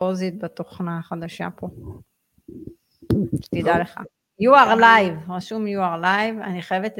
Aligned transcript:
פוזית 0.00 0.38
בתוכנה 0.38 0.98
החדשה 0.98 1.48
פה. 1.56 1.68
שתדע 3.44 3.78
לך. 3.80 4.00
You 4.42 4.54
are 4.54 4.78
live, 4.80 5.32
רשום 5.32 5.66
you 5.66 5.78
are 5.78 6.02
live, 6.02 6.44
אני 6.44 6.62
חייבת 6.62 6.92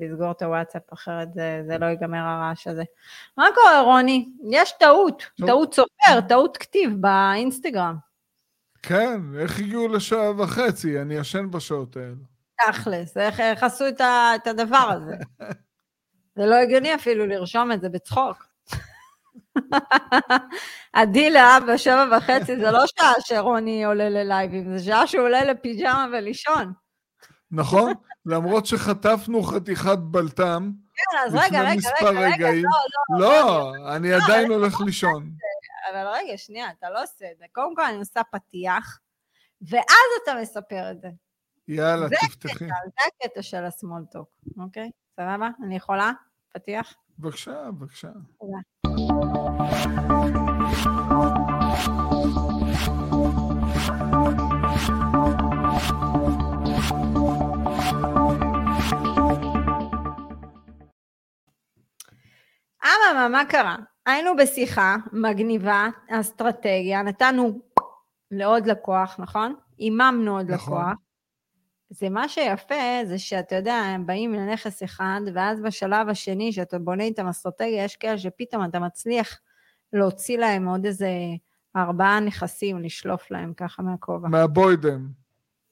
לסגור 0.00 0.30
את 0.30 0.42
הוואטסאפ, 0.42 0.92
אחרת 0.92 1.34
זה, 1.34 1.62
זה 1.66 1.78
לא 1.78 1.86
ייגמר 1.86 2.18
הרעש 2.18 2.66
הזה. 2.66 2.82
מה 3.36 3.46
קורה 3.54 3.80
רוני? 3.80 4.28
יש 4.50 4.72
טעות, 4.80 5.22
טעות 5.46 5.74
סופר, 5.74 6.20
טעות 6.28 6.56
כתיב 6.56 6.90
באינסטגרם. 7.00 7.96
כן, 8.82 9.20
איך 9.38 9.60
הגיעו 9.60 9.88
לשעה 9.88 10.40
וחצי? 10.40 11.00
אני 11.00 11.14
ישן 11.14 11.50
בשעות 11.50 11.96
האלה. 11.96 12.14
תכלס, 12.66 13.16
איך, 13.16 13.62
עשו 13.62 13.84
את 13.88 14.46
הדבר 14.46 14.90
הזה? 14.90 15.16
זה 16.36 16.46
לא 16.46 16.54
הגיוני 16.54 16.94
אפילו 16.94 17.26
לרשום 17.26 17.72
את 17.72 17.80
זה 17.80 17.88
בצחוק. 17.88 18.43
הדילה 20.94 21.58
בשבע 21.68 22.16
וחצי 22.16 22.56
זה 22.56 22.70
לא 22.70 22.84
שעה 22.86 23.12
שרוני 23.20 23.84
עולה 23.84 24.08
ללייבים, 24.08 24.78
זה 24.78 24.84
שעה 24.84 25.06
שהוא 25.06 25.24
עולה 25.24 25.44
לפיג'מה 25.44 26.06
ולישון. 26.12 26.72
נכון, 27.50 27.92
למרות 28.26 28.66
שחטפנו 28.66 29.42
חתיכת 29.42 29.98
בלטם. 29.98 30.70
כן, 30.94 31.18
אז 31.26 31.34
רגע, 31.34 31.62
רגע, 31.62 31.90
רגע, 32.02 32.20
רגע, 32.20 32.46
לא, 32.50 33.18
לא, 33.18 33.28
לא, 33.28 33.72
אני 33.96 34.12
עדיין 34.12 34.50
הולך 34.50 34.80
לישון. 34.80 35.30
אבל 35.92 36.06
רגע, 36.06 36.32
שנייה, 36.36 36.70
אתה 36.78 36.90
לא 36.90 37.02
עושה 37.02 37.24
את 37.32 37.38
זה. 37.38 37.44
קודם 37.52 37.76
כל 37.76 37.82
אני 37.82 37.96
עושה 37.96 38.20
פתיח, 38.32 38.98
ואז 39.70 40.10
אתה 40.22 40.34
מספר 40.42 40.90
את 40.90 41.00
זה. 41.00 41.08
יאללה, 41.68 42.08
תפתחי. 42.08 42.64
זה 42.64 43.24
הקטע 43.24 43.42
של 43.42 43.64
הסמולטוק, 43.64 44.28
אוקיי? 44.58 44.90
סבבה? 45.16 45.48
אני 45.64 45.76
יכולה? 45.76 46.12
פתיח? 46.54 46.94
בבקשה, 47.18 47.70
בבקשה. 47.70 48.08
תודה. 48.40 48.73
אממה, 63.14 63.28
מה 63.28 63.44
קרה? 63.44 63.76
היינו 64.06 64.36
בשיחה 64.36 64.96
מגניבה, 65.12 65.88
אסטרטגיה, 66.10 67.02
נתנו 67.02 67.60
לעוד 68.30 68.66
לקוח, 68.66 69.16
נכון? 69.18 69.54
איממנו 69.78 70.36
עוד 70.36 70.50
נכון. 70.50 70.78
לקוח. 70.78 70.92
זה 71.96 72.10
מה 72.10 72.28
שיפה, 72.28 73.04
זה 73.04 73.18
שאתה 73.18 73.56
יודע, 73.56 73.74
הם 73.74 74.06
באים 74.06 74.34
לנכס 74.34 74.82
אחד, 74.82 75.20
ואז 75.34 75.60
בשלב 75.60 76.08
השני, 76.08 76.52
שאתה 76.52 76.78
בונה 76.78 77.04
איתם 77.04 77.26
אסטרטגיה, 77.26 77.84
יש 77.84 77.96
כאלה 77.96 78.18
שפתאום 78.18 78.64
אתה 78.64 78.78
מצליח 78.78 79.40
להוציא 79.92 80.38
להם 80.38 80.68
עוד 80.68 80.86
איזה 80.86 81.08
ארבעה 81.76 82.20
נכסים, 82.20 82.78
לשלוף 82.78 83.30
להם 83.30 83.54
ככה 83.54 83.82
מהכובע. 83.82 84.28
מהבוידם. 84.28 85.08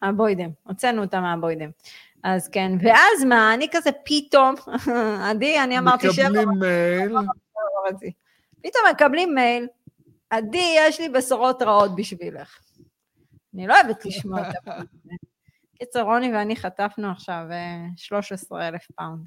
מהבוידם, 0.03 0.51
הוצאנו 0.63 1.03
אותם 1.03 1.23
מהבוידם. 1.23 1.71
אז 2.25 2.49
כן, 2.49 2.73
ואז 2.81 3.25
מה, 3.29 3.55
אני 3.55 3.69
כזה 3.73 3.91
פתאום, 4.05 4.55
עדי, 5.31 5.61
אני 5.61 5.79
אמרתי 5.79 6.13
שבע... 6.13 6.29
מקבלים 6.29 6.49
מייל. 6.59 7.17
פתאום 8.63 8.85
מקבלים 8.91 9.35
מייל, 9.35 9.67
עדי, 10.31 10.75
יש 10.79 11.01
לי 11.01 11.09
בשורות 11.09 11.63
רעות 11.63 11.97
בשבילך. 11.97 12.59
אני 13.55 13.67
לא 13.67 13.75
אוהבת 13.81 14.05
לשמוע 14.05 14.41
את 14.41 14.55
הפעם. 14.57 14.85
קיצר, 15.83 16.03
רוני 16.03 16.33
ואני 16.33 16.57
חטפנו 16.57 17.11
עכשיו 17.11 17.45
13 17.97 18.69
אלף 18.69 18.87
פאונד. 18.97 19.27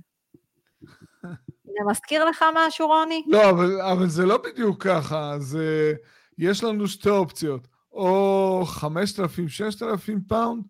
זה 1.66 1.80
מזכיר 1.90 2.26
לך 2.26 2.46
משהו, 2.56 2.88
רוני? 2.88 3.24
לא, 3.28 3.50
אבל, 3.50 3.82
אבל 3.82 4.08
זה 4.08 4.26
לא 4.26 4.38
בדיוק 4.38 4.84
ככה, 4.84 5.36
זה... 5.40 5.94
יש 6.38 6.64
לנו 6.64 6.88
שתי 6.88 7.10
אופציות, 7.10 7.68
או 7.92 8.64
5,000, 8.68 9.50
6,000 9.50 10.22
פאונד, 10.28 10.64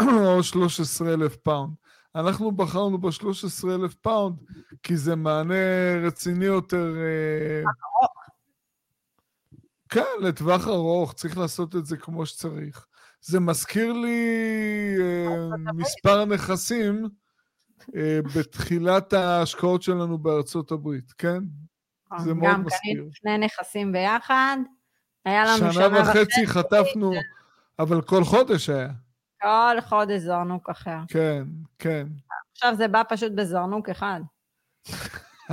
או 0.26 0.42
13,000 0.42 1.36
פאונד. 1.42 1.74
אנחנו 2.14 2.52
בחרנו 2.52 2.98
ב-13,000 2.98 3.94
פאונד, 4.00 4.36
כי 4.82 4.96
זה 4.96 5.16
מענה 5.16 5.54
רציני 6.06 6.44
יותר... 6.44 6.94
אה, 6.96 7.62
כן, 9.88 10.22
לטווח 10.22 10.68
ארוך, 10.68 11.12
צריך 11.12 11.38
לעשות 11.38 11.76
את 11.76 11.86
זה 11.86 11.96
כמו 11.96 12.26
שצריך. 12.26 12.86
זה 13.22 13.40
מזכיר 13.40 13.92
לי 13.92 14.36
אה, 15.00 15.26
מספר 15.74 16.24
נכסים 16.24 17.08
אה, 17.96 18.20
בתחילת 18.36 19.12
ההשקעות 19.12 19.82
שלנו 19.82 20.18
בארצות 20.18 20.72
הברית, 20.72 21.12
כן? 21.12 21.38
זה 22.18 22.34
מאוד 22.34 22.52
גם 22.52 22.64
מזכיר. 22.64 22.94
קנינו 22.94 23.12
שני 23.12 23.38
נכסים 23.38 23.92
ביחד, 23.92 24.56
היה 25.24 25.44
לנו 25.44 25.72
שנה 25.72 26.00
וחצי 26.00 26.46
חטפנו, 26.46 27.12
אבל 27.78 28.02
כל 28.02 28.24
חודש 28.24 28.68
היה. 28.68 28.88
כל 29.42 29.80
חודש 29.80 30.20
זרנוק 30.20 30.70
אחר. 30.70 30.98
כן, 31.08 31.42
כן. 31.78 32.06
עכשיו 32.52 32.74
זה 32.76 32.88
בא 32.88 33.02
פשוט 33.08 33.32
בזרנוק 33.32 33.88
אחד. 33.88 34.20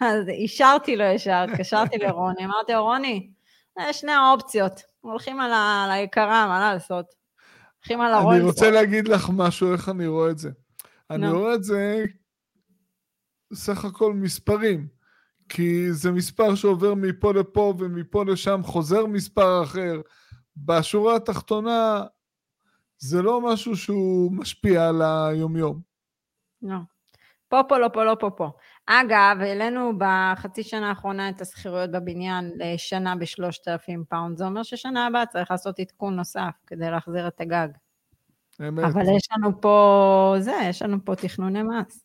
אז 0.00 0.28
אישרתי 0.28 0.96
לו 0.96 1.04
ישר, 1.04 1.44
התקשרתי 1.48 1.98
לרוני, 1.98 2.44
אמרתי 2.44 2.72
לו, 2.72 2.82
רוני, 2.82 3.30
שני 3.92 4.12
האופציות, 4.12 4.72
הולכים 5.00 5.40
על 5.40 5.52
ה- 5.52 5.82
על 5.84 5.90
היקרה, 5.90 6.46
מה 6.46 6.60
לעשות? 6.72 7.06
הולכים 7.78 8.00
על 8.00 8.12
הרולס. 8.14 8.36
אני 8.38 8.46
רוצה 8.46 8.70
להגיד 8.70 9.08
לך 9.08 9.30
משהו, 9.36 9.72
איך 9.72 9.88
אני 9.88 10.06
רואה 10.06 10.30
את 10.30 10.38
זה. 10.38 10.50
אני 11.10 11.26
נו. 11.26 11.38
רואה 11.38 11.54
את 11.54 11.64
זה 11.64 12.04
סך 13.54 13.84
הכל 13.84 14.12
מספרים, 14.14 14.88
כי 15.48 15.92
זה 15.92 16.10
מספר 16.10 16.54
שעובר 16.54 16.94
מפה 16.94 17.32
לפה 17.32 17.74
ומפה 17.78 18.24
לשם, 18.24 18.60
חוזר 18.64 19.06
מספר 19.06 19.62
אחר. 19.64 20.00
בשורה 20.56 21.16
התחתונה, 21.16 22.04
זה 22.98 23.22
לא 23.22 23.40
משהו 23.40 23.76
שהוא 23.76 24.32
משפיע 24.32 24.88
על 24.88 25.02
היומיום. 25.02 25.80
לא. 26.62 26.76
פה, 27.48 27.60
פה, 27.68 27.78
לא 27.78 27.88
פה, 27.92 28.04
לא 28.04 28.16
פה, 28.20 28.30
פה. 28.30 28.50
אגב, 28.86 29.36
העלינו 29.40 29.92
בחצי 29.98 30.62
שנה 30.62 30.88
האחרונה 30.88 31.28
את 31.28 31.40
השכירויות 31.40 31.90
בבניין 31.90 32.52
לשנה 32.56 33.16
בשלושת 33.16 33.68
אלפים 33.68 34.04
פאונד. 34.08 34.38
זה 34.38 34.44
אומר 34.44 34.62
ששנה 34.62 35.06
הבאה 35.06 35.26
צריך 35.26 35.50
לעשות 35.50 35.78
עדכון 35.78 36.16
נוסף 36.16 36.54
כדי 36.66 36.90
להחזיר 36.90 37.28
את 37.28 37.40
הגג. 37.40 37.68
אמת. 38.68 38.84
אבל 38.84 39.02
יש 39.16 39.28
לנו 39.36 39.60
פה, 39.60 40.34
זה, 40.38 40.54
יש 40.64 40.82
לנו 40.82 41.04
פה 41.04 41.16
תכנוני 41.16 41.62
מס. 41.62 42.04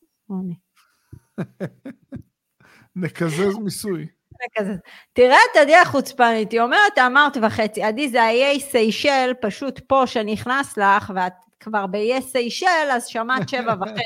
נקזז 2.96 3.58
מיסוי. 3.58 4.08
כזה. 4.56 4.74
תראה 5.14 5.38
את 5.52 5.58
עדי 5.62 5.76
החוצפנית, 5.76 6.52
היא 6.52 6.62
אומרת, 6.62 6.98
אמרת 7.06 7.38
וחצי, 7.42 7.84
עדי 7.84 8.10
זה 8.10 8.24
האיי 8.24 8.60
סיישל, 8.60 9.32
פשוט 9.42 9.80
פה 9.88 10.08
שנכנס 10.08 10.78
לך, 10.78 11.14
ואת 11.16 11.34
כבר 11.60 11.88
באיי 11.88 12.22
סיישל, 12.22 12.90
אז 12.92 13.06
שמעת 13.06 13.50
שבע 13.50 13.74
וחצי, 13.82 14.02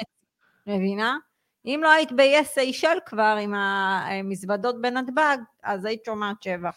מבינה? 0.67 1.17
אם 1.65 1.79
לא 1.83 1.91
היית 1.91 2.11
באיי 2.11 2.45
סיישל 2.45 2.97
כבר 3.05 3.37
עם 3.41 3.53
המזוודות 3.53 4.81
בנתב"ג, 4.81 5.37
אז 5.63 5.85
היית 5.85 6.05
שומעת 6.05 6.43
שבע. 6.43 6.69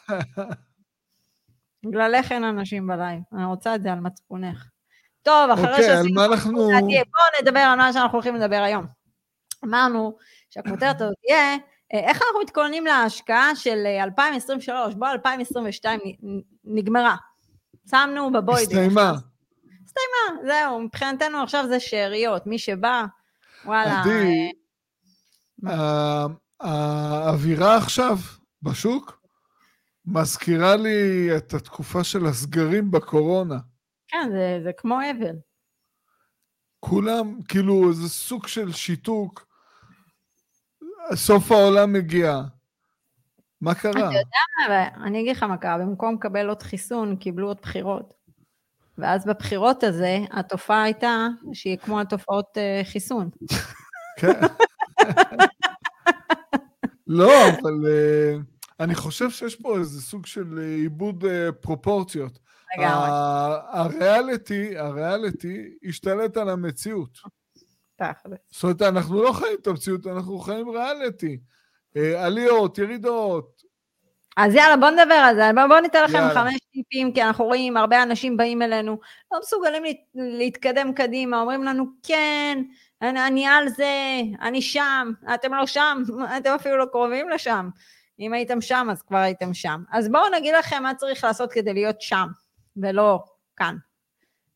בגללך 1.87 2.32
אין 2.32 2.44
אנשים 2.44 2.87
בלייב, 2.87 3.20
אני 3.32 3.44
רוצה 3.44 3.75
את 3.75 3.82
זה 3.82 3.93
על 3.93 4.00
מצפונך. 4.00 4.65
טוב, 5.22 5.50
אחרי 5.50 5.70
אוקיי, 5.70 5.91
על 5.91 5.97
שעשינו... 5.97 6.15
מה 6.15 6.25
אנחנו... 6.25 6.53
בואו 6.53 7.43
נדבר 7.43 7.60
על 7.60 7.78
מה 7.78 7.93
שאנחנו 7.93 8.12
הולכים 8.16 8.34
לדבר 8.34 8.62
היום. 8.62 8.87
אמרנו 9.65 10.16
שהכותרת 10.50 11.00
הזאת 11.00 11.14
תהיה, 11.26 11.56
אה, 11.94 12.09
איך 12.09 12.22
אנחנו 12.22 12.41
מתכוננים 12.43 12.87
להשקעה 12.87 13.56
של 13.56 13.82
אה, 13.87 14.03
2023, 14.04 14.94
בוא 14.94 15.09
2022 15.09 16.00
נ- 16.22 16.41
נגמרה. 16.64 17.16
שמנו 17.91 18.32
בבוידים. 18.32 18.78
הסתיימה. 18.78 19.12
הסתיימה, 19.84 20.43
זהו, 20.47 20.81
מבחינתנו 20.81 21.43
עכשיו 21.43 21.64
זה 21.69 21.81
שאריות, 21.81 22.47
מי 22.47 22.59
שבא, 22.59 23.04
וואלה. 23.64 24.00
עדי, 24.00 24.10
אה, 24.10 24.50
האווירה 26.61 27.77
עכשיו 27.77 28.17
בשוק 28.62 29.23
מזכירה 30.06 30.77
לי 30.77 31.31
את 31.37 31.55
התקופה 31.55 32.05
של 32.05 32.26
הסגרים 32.26 32.91
בקורונה. 32.91 33.59
כן, 34.09 34.29
זה, 34.32 34.61
זה 34.64 34.70
כמו 34.76 34.99
אבל. 35.11 35.37
כולם, 36.81 37.43
כאילו, 37.49 37.93
זה 37.93 38.09
סוג 38.09 38.47
של 38.47 38.73
שיתוק. 38.73 39.47
סוף 41.14 41.53
העולם 41.53 41.93
מגיע. 41.93 42.41
מה 43.61 43.75
קרה? 43.75 43.91
אתה 43.91 43.99
יודע 43.99 44.69
מה, 44.69 44.88
אני 45.06 45.20
אגיד 45.20 45.37
לך 45.37 45.43
מה 45.43 45.56
קרה, 45.56 45.79
במקום 45.79 46.14
לקבל 46.14 46.49
עוד 46.49 46.62
חיסון, 46.62 47.17
קיבלו 47.17 47.47
עוד 47.47 47.59
בחירות. 47.62 48.14
ואז 48.99 49.26
בבחירות 49.26 49.82
הזה, 49.85 50.19
התופעה 50.31 50.82
הייתה 50.82 51.26
שהיא 51.53 51.79
כמו 51.79 52.00
התופעות 52.00 52.59
אה, 52.59 52.81
חיסון. 52.85 53.31
כן. 54.19 54.41
לא, 57.14 57.49
אבל 57.49 57.73
uh, 57.82 58.43
אני 58.81 58.94
חושב 58.94 59.31
שיש 59.31 59.56
פה 59.56 59.79
איזה 59.79 60.03
סוג 60.03 60.26
של 60.26 60.59
אה, 60.59 60.64
עיבוד 60.64 61.25
uh, 61.25 61.53
פרופורציות. 61.53 62.38
לגמרי, 62.79 63.09
ה- 63.11 63.61
הריאליטי, 63.73 64.79
הריאליטי 64.79 65.69
השתלט 65.88 66.37
על 66.37 66.49
המציאות. 66.49 67.19
תכל'ס. 67.97 68.38
זאת 68.50 68.62
אומרת, 68.62 68.82
אנחנו 68.82 69.23
לא 69.23 69.32
חיים 69.32 69.56
את 69.62 69.67
המציאות, 69.67 70.06
אנחנו 70.06 70.38
חיים 70.38 70.69
ריאליטי. 70.69 71.38
אה, 71.97 72.26
עליות, 72.26 72.79
ירידות. 72.79 73.62
אז 74.37 74.55
יאללה, 74.55 74.76
בוא 74.76 74.91
נדבר 74.91 75.14
על 75.14 75.35
זה, 75.35 75.50
בוא, 75.55 75.67
בוא 75.67 75.81
ניתן 75.81 76.05
לכם 76.05 76.14
יאללה. 76.14 76.35
חמש 76.35 76.59
טיפים, 76.73 77.12
כי 77.12 77.23
אנחנו 77.23 77.44
רואים 77.44 77.76
הרבה 77.76 78.03
אנשים 78.03 78.37
באים 78.37 78.62
אלינו, 78.62 78.99
לא 79.32 79.38
מסוגלים 79.41 79.85
להת, 79.85 79.97
להתקדם 80.14 80.93
קדימה, 80.93 81.41
אומרים 81.41 81.64
לנו, 81.64 81.85
כן, 82.03 82.62
אני, 83.02 83.26
אני 83.26 83.46
על 83.46 83.69
זה, 83.69 84.20
אני 84.40 84.62
שם, 84.62 85.12
אתם 85.34 85.54
לא 85.54 85.66
שם, 85.66 86.02
אתם 86.38 86.50
אפילו 86.50 86.76
לא 86.76 86.87
קרובים 86.93 87.28
לשם. 87.28 87.69
אם 88.20 88.32
הייתם 88.32 88.60
שם, 88.60 88.88
אז 88.90 89.02
כבר 89.02 89.19
הייתם 89.19 89.54
שם. 89.54 89.82
אז 89.93 90.08
בואו 90.08 90.31
נגיד 90.34 90.54
לכם 90.58 90.82
מה 90.82 90.94
צריך 90.94 91.25
לעשות 91.25 91.52
כדי 91.52 91.75
להיות 91.75 92.00
שם, 92.00 92.26
ולא 92.76 93.25
כאן. 93.56 93.76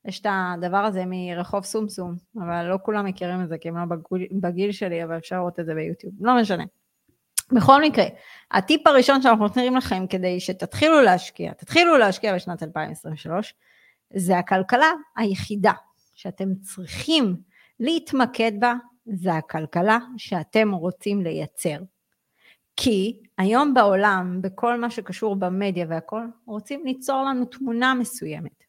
יש 0.04 0.20
את 0.20 0.26
הדבר 0.31 0.76
הזה 0.76 1.02
מרחוב 1.06 1.64
סומסום, 1.64 2.14
אבל 2.37 2.62
לא 2.66 2.78
כולם 2.82 3.04
מכירים 3.04 3.43
את 3.43 3.48
זה, 3.48 3.58
כי 3.58 3.69
הם 3.69 3.76
לא 3.76 3.84
בגיל, 3.84 4.28
בגיל 4.40 4.72
שלי, 4.72 5.04
אבל 5.04 5.16
אפשר 5.16 5.37
לראות 5.37 5.60
את 5.60 5.66
זה 5.66 5.75
ביוטיוב. 5.75 6.14
לא 6.20 6.40
משנה. 6.40 6.64
בכל 7.52 7.82
מקרה, 7.82 8.04
הטיפ 8.50 8.87
הראשון 8.87 9.22
שאנחנו 9.22 9.44
נותנים 9.44 9.76
לכם 9.76 10.06
כדי 10.06 10.40
שתתחילו 10.40 11.02
להשקיע, 11.02 11.52
תתחילו 11.52 11.98
להשקיע 11.98 12.34
בשנת 12.34 12.62
2023, 12.62 13.54
זה 14.14 14.38
הכלכלה 14.38 14.90
היחידה 15.16 15.72
שאתם 16.14 16.54
צריכים 16.54 17.37
להתמקד 17.81 18.52
בה, 18.61 18.75
זה 19.06 19.34
הכלכלה 19.34 19.99
שאתם 20.17 20.73
רוצים 20.73 21.23
לייצר. 21.23 21.78
כי 22.76 23.23
היום 23.38 23.75
בעולם, 23.75 24.38
בכל 24.43 24.81
מה 24.81 24.90
שקשור 24.90 25.37
במדיה 25.37 25.87
והכל, 25.88 26.23
רוצים 26.46 26.84
ליצור 26.84 27.23
לנו 27.23 27.44
תמונה 27.44 27.94
מסוימת. 27.94 28.64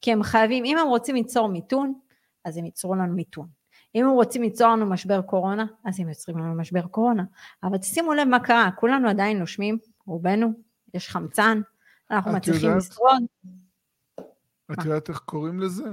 כי 0.00 0.12
הם 0.12 0.22
חייבים, 0.22 0.64
אם 0.64 0.78
הם 0.78 0.88
רוצים 0.88 1.14
ליצור 1.14 1.48
מיתון, 1.48 1.94
אז 2.44 2.56
הם 2.56 2.64
ייצרו 2.64 2.94
לנו 2.94 3.14
מיתון. 3.14 3.48
אם 3.94 4.04
הם 4.04 4.10
רוצים 4.10 4.42
ליצור 4.42 4.68
לנו 4.68 4.86
משבר 4.86 5.22
קורונה, 5.22 5.66
אז 5.84 6.00
הם 6.00 6.08
יוצרים 6.08 6.38
לנו 6.38 6.54
משבר 6.54 6.86
קורונה. 6.86 7.24
אבל 7.62 7.78
תשימו 7.78 8.14
לב 8.14 8.28
מה 8.28 8.40
קרה, 8.40 8.70
כולנו 8.76 9.08
עדיין 9.08 9.38
נושמים, 9.38 9.78
רובנו, 10.06 10.52
יש 10.94 11.08
חמצן, 11.08 11.60
אנחנו 12.10 12.32
מצליחים? 12.32 12.76
לשרוד. 12.76 13.22
את? 14.72 14.84
יודעת 14.84 15.08
איך 15.08 15.18
קוראים 15.18 15.60
לזה? 15.60 15.84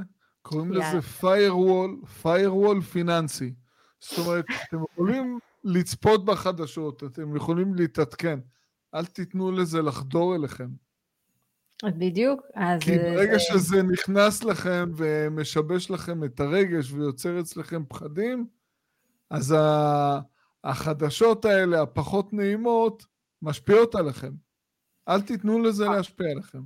קוראים 0.49 0.73
יאללה. 0.73 0.93
לזה 0.93 0.99
firewall, 1.21 2.23
firewall 2.23 2.81
פיננסי. 2.81 3.53
זאת 3.99 4.27
אומרת, 4.27 4.45
אתם 4.67 4.77
יכולים 4.93 5.39
לצפות 5.63 6.25
בחדשות, 6.25 7.03
אתם 7.03 7.35
יכולים 7.35 7.75
להתעדכן. 7.75 8.39
אל 8.95 9.05
תיתנו 9.05 9.51
לזה 9.51 9.81
לחדור 9.81 10.35
אליכם. 10.35 10.67
בדיוק, 11.85 12.41
אז... 12.55 12.81
כי 12.81 12.91
אה, 12.99 13.03
ברגע 13.15 13.33
זה- 13.33 13.39
שזה 13.39 13.83
נכנס 13.83 14.43
לכם 14.43 14.91
ומשבש 14.95 15.91
לכם 15.91 16.23
את 16.23 16.39
הרגש 16.39 16.91
ויוצר 16.91 17.39
אצלכם 17.39 17.83
פחדים, 17.87 18.47
אז 19.29 19.55
החדשות 20.63 21.45
האלה, 21.45 21.81
הפחות 21.81 22.33
נעימות, 22.33 23.05
משפיעות 23.41 23.95
עליכם. 23.95 24.31
אל 25.09 25.21
תיתנו 25.21 25.59
לזה 25.59 25.85
להשפיע 25.85 26.27
עליכם. 26.31 26.59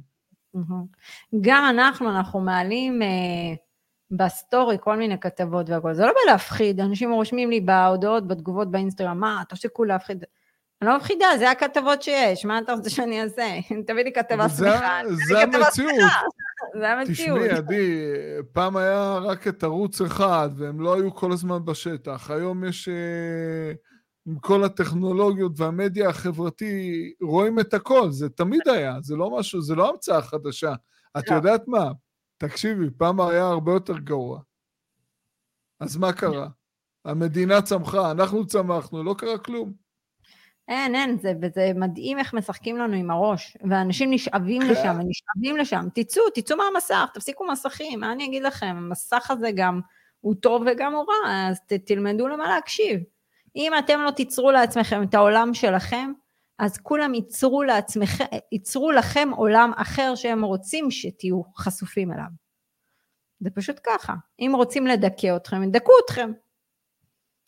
גם 1.42 1.64
אנחנו, 1.70 2.10
אנחנו 2.10 2.40
מעלים 2.40 3.02
אה, 3.02 3.08
בסטורי 4.18 4.78
כל 4.80 4.98
מיני 4.98 5.20
כתבות 5.20 5.70
והכל. 5.70 5.94
זה 5.94 6.06
לא 6.06 6.12
בלהפחיד, 6.26 6.80
אנשים 6.80 7.12
רושמים 7.12 7.50
לי 7.50 7.62
בהודעות, 7.62 8.28
בתגובות 8.28 8.72
באינסטגרם, 8.72 9.20
מה, 9.20 9.44
תפסיקו 9.50 9.84
להפחיד. 9.84 10.24
אני 10.82 10.90
לא 10.90 10.98
מפחידה, 10.98 11.26
זה 11.40 11.52
הכתבות 11.52 12.02
שיש, 12.02 12.46
מה 12.46 12.60
אתה 12.60 12.74
רוצה 12.74 12.90
שאני 12.90 13.24
אעשה? 13.24 13.48
תביא 13.88 14.04
לי 14.04 14.14
כתבה 14.14 14.50
שמחה. 14.50 15.02
זה 15.28 15.42
המציאות. 15.42 15.94
זה 16.80 16.90
המציאות. 16.90 17.40
תשמעי, 17.40 17.50
עדי, 17.50 18.12
פעם 18.54 18.78
היה 18.78 19.18
רק 19.18 19.48
את 19.48 19.64
ערוץ 19.64 20.02
אחד, 20.02 20.50
והם 20.58 20.82
לא 20.82 20.96
היו 20.96 21.16
כל 21.16 21.32
הזמן 21.32 21.66
בשטח. 21.66 22.32
היום 22.32 22.64
יש, 22.64 22.90
אה, 22.90 23.74
עם 24.26 24.40
כל 24.40 24.64
הטכנולוגיות 24.64 25.52
והמדיה 25.60 26.10
החברתי, 26.10 27.14
רואים 27.22 27.60
את 27.60 27.74
הכל, 27.74 28.12
זה 28.12 28.30
תמיד 28.30 28.62
היה, 28.66 28.96
זה 29.02 29.16
לא 29.16 29.38
משהו, 29.38 29.62
זה 29.62 29.76
לא 29.76 29.90
המצאה 29.90 30.22
חדשה. 30.22 30.74
את 31.18 31.30
לא. 31.30 31.36
יודעת 31.36 31.68
מה? 31.68 31.92
תקשיבי, 32.38 32.86
פעם 32.98 33.22
היה 33.22 33.46
הרבה 33.46 33.72
יותר 33.72 33.98
גרוע. 33.98 34.40
אז 35.80 35.98
מה 35.98 36.14
קרה? 36.14 36.48
המדינה 37.06 37.62
צמחה, 37.62 38.12
אנחנו 38.12 38.48
צמחנו, 38.48 39.04
לא 39.04 39.16
קרה 39.18 39.38
כלום. 39.38 39.74
אין, 40.68 40.96
אין, 40.96 41.18
זה, 41.20 41.34
וזה 41.42 41.72
מדהים 41.76 42.20
איך 42.20 42.34
משחקים 42.34 42.78
לנו 42.78 42.94
עם 42.94 43.12
הראש, 43.12 43.58
ואנשים 43.70 44.12
נשאבים 44.14 44.62
כן. 44.62 44.68
לשם, 44.68 45.00
ונשאבים 45.00 45.58
לשם. 45.58 45.86
תצאו, 45.94 46.24
תצאו 46.34 46.58
מהמסך, 46.58 47.10
תפסיקו 47.14 47.48
מסכים, 47.48 48.00
מה 48.00 48.12
אני 48.12 48.26
אגיד 48.26 48.44
לכם? 48.44 48.76
המסך 48.78 49.32
הזה 49.32 49.50
גם 49.56 49.82
הוא 50.20 50.36
טוב 50.36 50.64
וגם 50.68 50.94
הוא 50.94 51.06
רע, 51.08 51.50
אז 51.50 51.60
ת, 51.60 51.74
תלמדו 51.74 52.28
למה 52.28 52.48
להקשיב. 52.48 53.00
אם 53.56 53.72
אתם 53.80 54.00
לא 54.00 54.12
תיצרו 54.12 54.52
לעצמכם 54.52 55.04
את 55.04 55.14
העולם 55.14 55.54
שלכם, 55.54 56.12
אז 56.60 56.78
כולם 56.78 57.14
ייצרו 57.14 57.64
לעצמכם, 57.64 58.26
ייצרו 58.52 58.92
לכם 58.92 59.30
עולם 59.36 59.72
אחר 59.78 60.16
שהם 60.16 60.44
רוצים 60.44 60.92
שתהיו 60.92 61.42
חשופים 61.58 62.12
אליו. 62.12 62.26
זה 63.40 63.50
פשוט 63.50 63.80
ככה. 63.84 64.14
אם 64.40 64.52
רוצים 64.56 64.88
לדכא 64.88 65.36
אתכם, 65.36 65.64
ידכאו 65.64 65.94
אתכם. 66.06 66.32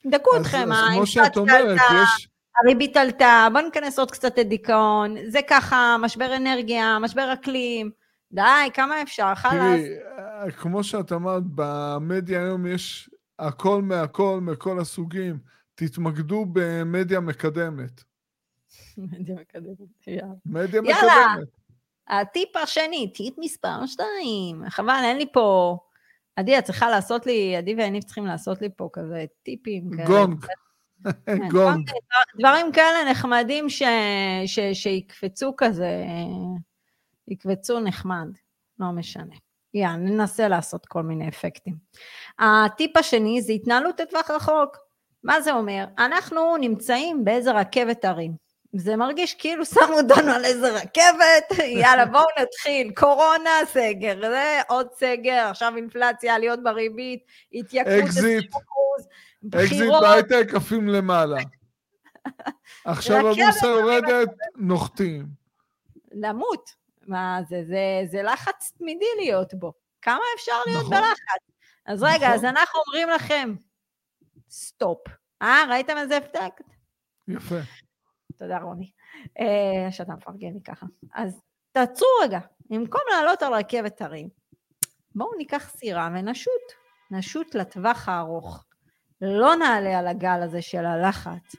ידכאו 0.06 0.42
אתכם, 0.42 0.72
האינפלציה 0.72 1.24
עלתה, 1.24 1.84
יש... 2.04 2.30
הריבית 2.64 2.98
עלתה, 2.98 3.48
בוא 3.54 3.62
ניכנס 3.62 4.00
עוד 4.00 4.12
קצת 4.12 4.38
לדיכאון, 4.38 5.16
זה 5.28 5.40
ככה, 5.50 5.96
משבר 6.02 6.36
אנרגיה, 6.36 7.00
משבר 7.00 7.34
אקלים, 7.34 7.92
די, 8.32 8.70
כמה 8.74 9.02
אפשר, 9.02 9.36
חלאס. 9.36 9.82
תראי, 9.82 10.52
כמו 10.52 10.84
שאת 10.84 11.12
אמרת, 11.12 11.44
במדיה 11.56 12.40
היום 12.40 12.68
יש 12.68 13.10
הכל 13.40 13.82
מהכל, 13.82 14.40
מכל 14.42 14.80
הסוגים. 14.80 15.40
תתמקדו 15.76 16.46
במדיה 16.54 17.20
מקדמת. 17.20 18.04
מדיה 18.98 19.36
מקדמת, 19.36 19.78
יאללה. 20.08 20.34
מדיה 20.46 20.82
יאללה. 20.86 21.36
מקדמת. 21.36 21.48
הטיפ 22.08 22.56
השני, 22.58 23.12
טיפ 23.14 23.34
מספר 23.38 23.86
2, 23.86 24.70
חבל, 24.70 25.02
אין 25.04 25.18
לי 25.18 25.26
פה... 25.34 25.78
עדי, 26.36 26.60
את 26.60 26.64
צריכה 26.64 26.90
לעשות 26.90 27.26
לי, 27.26 27.56
עדי 27.56 27.76
ואני 27.76 28.02
צריכים 28.02 28.26
לעשות 28.26 28.62
לי 28.62 28.70
פה 28.76 28.90
כזה 28.94 29.26
טיפים. 29.44 29.90
גונג. 30.08 30.46
כן, 31.26 31.50
גונג. 31.50 31.92
דברים 32.40 32.72
כאלה 32.72 33.12
נחמדים 33.12 33.70
ש... 33.70 33.84
ש... 34.46 34.60
שיקפצו 34.74 35.54
כזה, 35.58 36.06
יקפצו 37.28 37.80
נחמד, 37.80 38.28
לא 38.80 38.92
משנה. 38.92 39.36
יאללה, 39.74 39.96
ננסה 39.96 40.48
לעשות 40.48 40.86
כל 40.86 41.04
מיני 41.04 41.28
אפקטים. 41.28 41.76
הטיפ 42.40 42.98
השני 42.98 43.42
זה 43.42 43.54
התנהלות 43.54 44.00
לטווח 44.00 44.32
רחוק. 44.32 44.78
מה 45.24 45.42
זה 45.42 45.54
אומר? 45.54 45.86
אנחנו 45.98 46.58
נמצאים 46.58 47.26
באיזה 47.26 47.52
רכבת 47.52 48.06
הרים. 48.06 48.45
זה 48.78 48.96
מרגיש 48.96 49.34
כאילו 49.34 49.66
שמו 49.66 49.94
אותנו 49.94 50.32
על 50.32 50.46
איזה 50.46 50.74
רכבת, 50.74 51.60
יאללה 51.82 52.06
בואו 52.06 52.26
נתחיל, 52.42 52.92
קורונה, 52.96 53.50
סגר, 53.66 54.20
זה 54.22 54.62
עוד 54.68 54.88
סגר, 54.94 55.48
עכשיו 55.50 55.74
אינפלציה, 55.76 56.36
עליות 56.36 56.64
בריבית, 56.64 57.24
התייקרות 57.54 58.04
אקזיט. 58.04 58.54
20%, 58.54 58.58
אקזיט 59.48 59.80
בחירות, 59.80 60.02
בהייטק 60.02 60.56
עפים 60.56 60.88
למעלה. 60.88 61.38
עכשיו 62.86 63.28
הבורסה 63.28 63.68
יורדת, 63.68 64.30
נוחתים. 64.56 65.26
למות. 66.12 66.86
מה 67.08 67.40
זה, 67.50 67.64
זה, 67.68 68.02
זה 68.12 68.24
לחץ 68.24 68.72
תמידי 68.78 69.06
להיות 69.18 69.54
בו. 69.54 69.74
כמה 70.02 70.24
אפשר 70.36 70.54
להיות 70.66 70.80
נכון. 70.80 70.98
בלחץ? 70.98 71.42
אז 71.86 72.04
רגע, 72.04 72.16
נכון. 72.16 72.30
אז 72.30 72.46
אנחנו 72.46 72.80
אומרים 72.88 73.10
לכם, 73.10 73.56
סטופ. 74.50 75.08
אה, 75.42 75.64
ראיתם 75.70 75.98
איזה 75.98 76.18
הפתק? 76.18 76.62
יפה. 77.28 77.56
תודה 78.38 78.58
רוני, 78.58 78.92
אה, 79.40 79.92
שאתה 79.92 80.14
מפרגן 80.14 80.54
לי 80.54 80.62
ככה. 80.62 80.86
אז 81.14 81.42
תעצרו 81.72 82.08
רגע, 82.24 82.40
במקום 82.70 83.02
לעלות 83.12 83.44
על 83.44 83.54
רכבת 83.54 84.02
הרים, 84.02 84.30
בואו 85.16 85.38
ניקח 85.38 85.70
סירה 85.78 86.10
ונשוט, 86.14 86.64
נשוט 87.12 87.56
לטווח 87.56 88.10
הארוך. 88.10 88.66
לא 89.22 89.56
נעלה 89.56 90.00
על 90.00 90.08
הגל 90.08 90.42
הזה 90.44 90.62
של 90.62 90.86
הלחץ, 90.86 91.56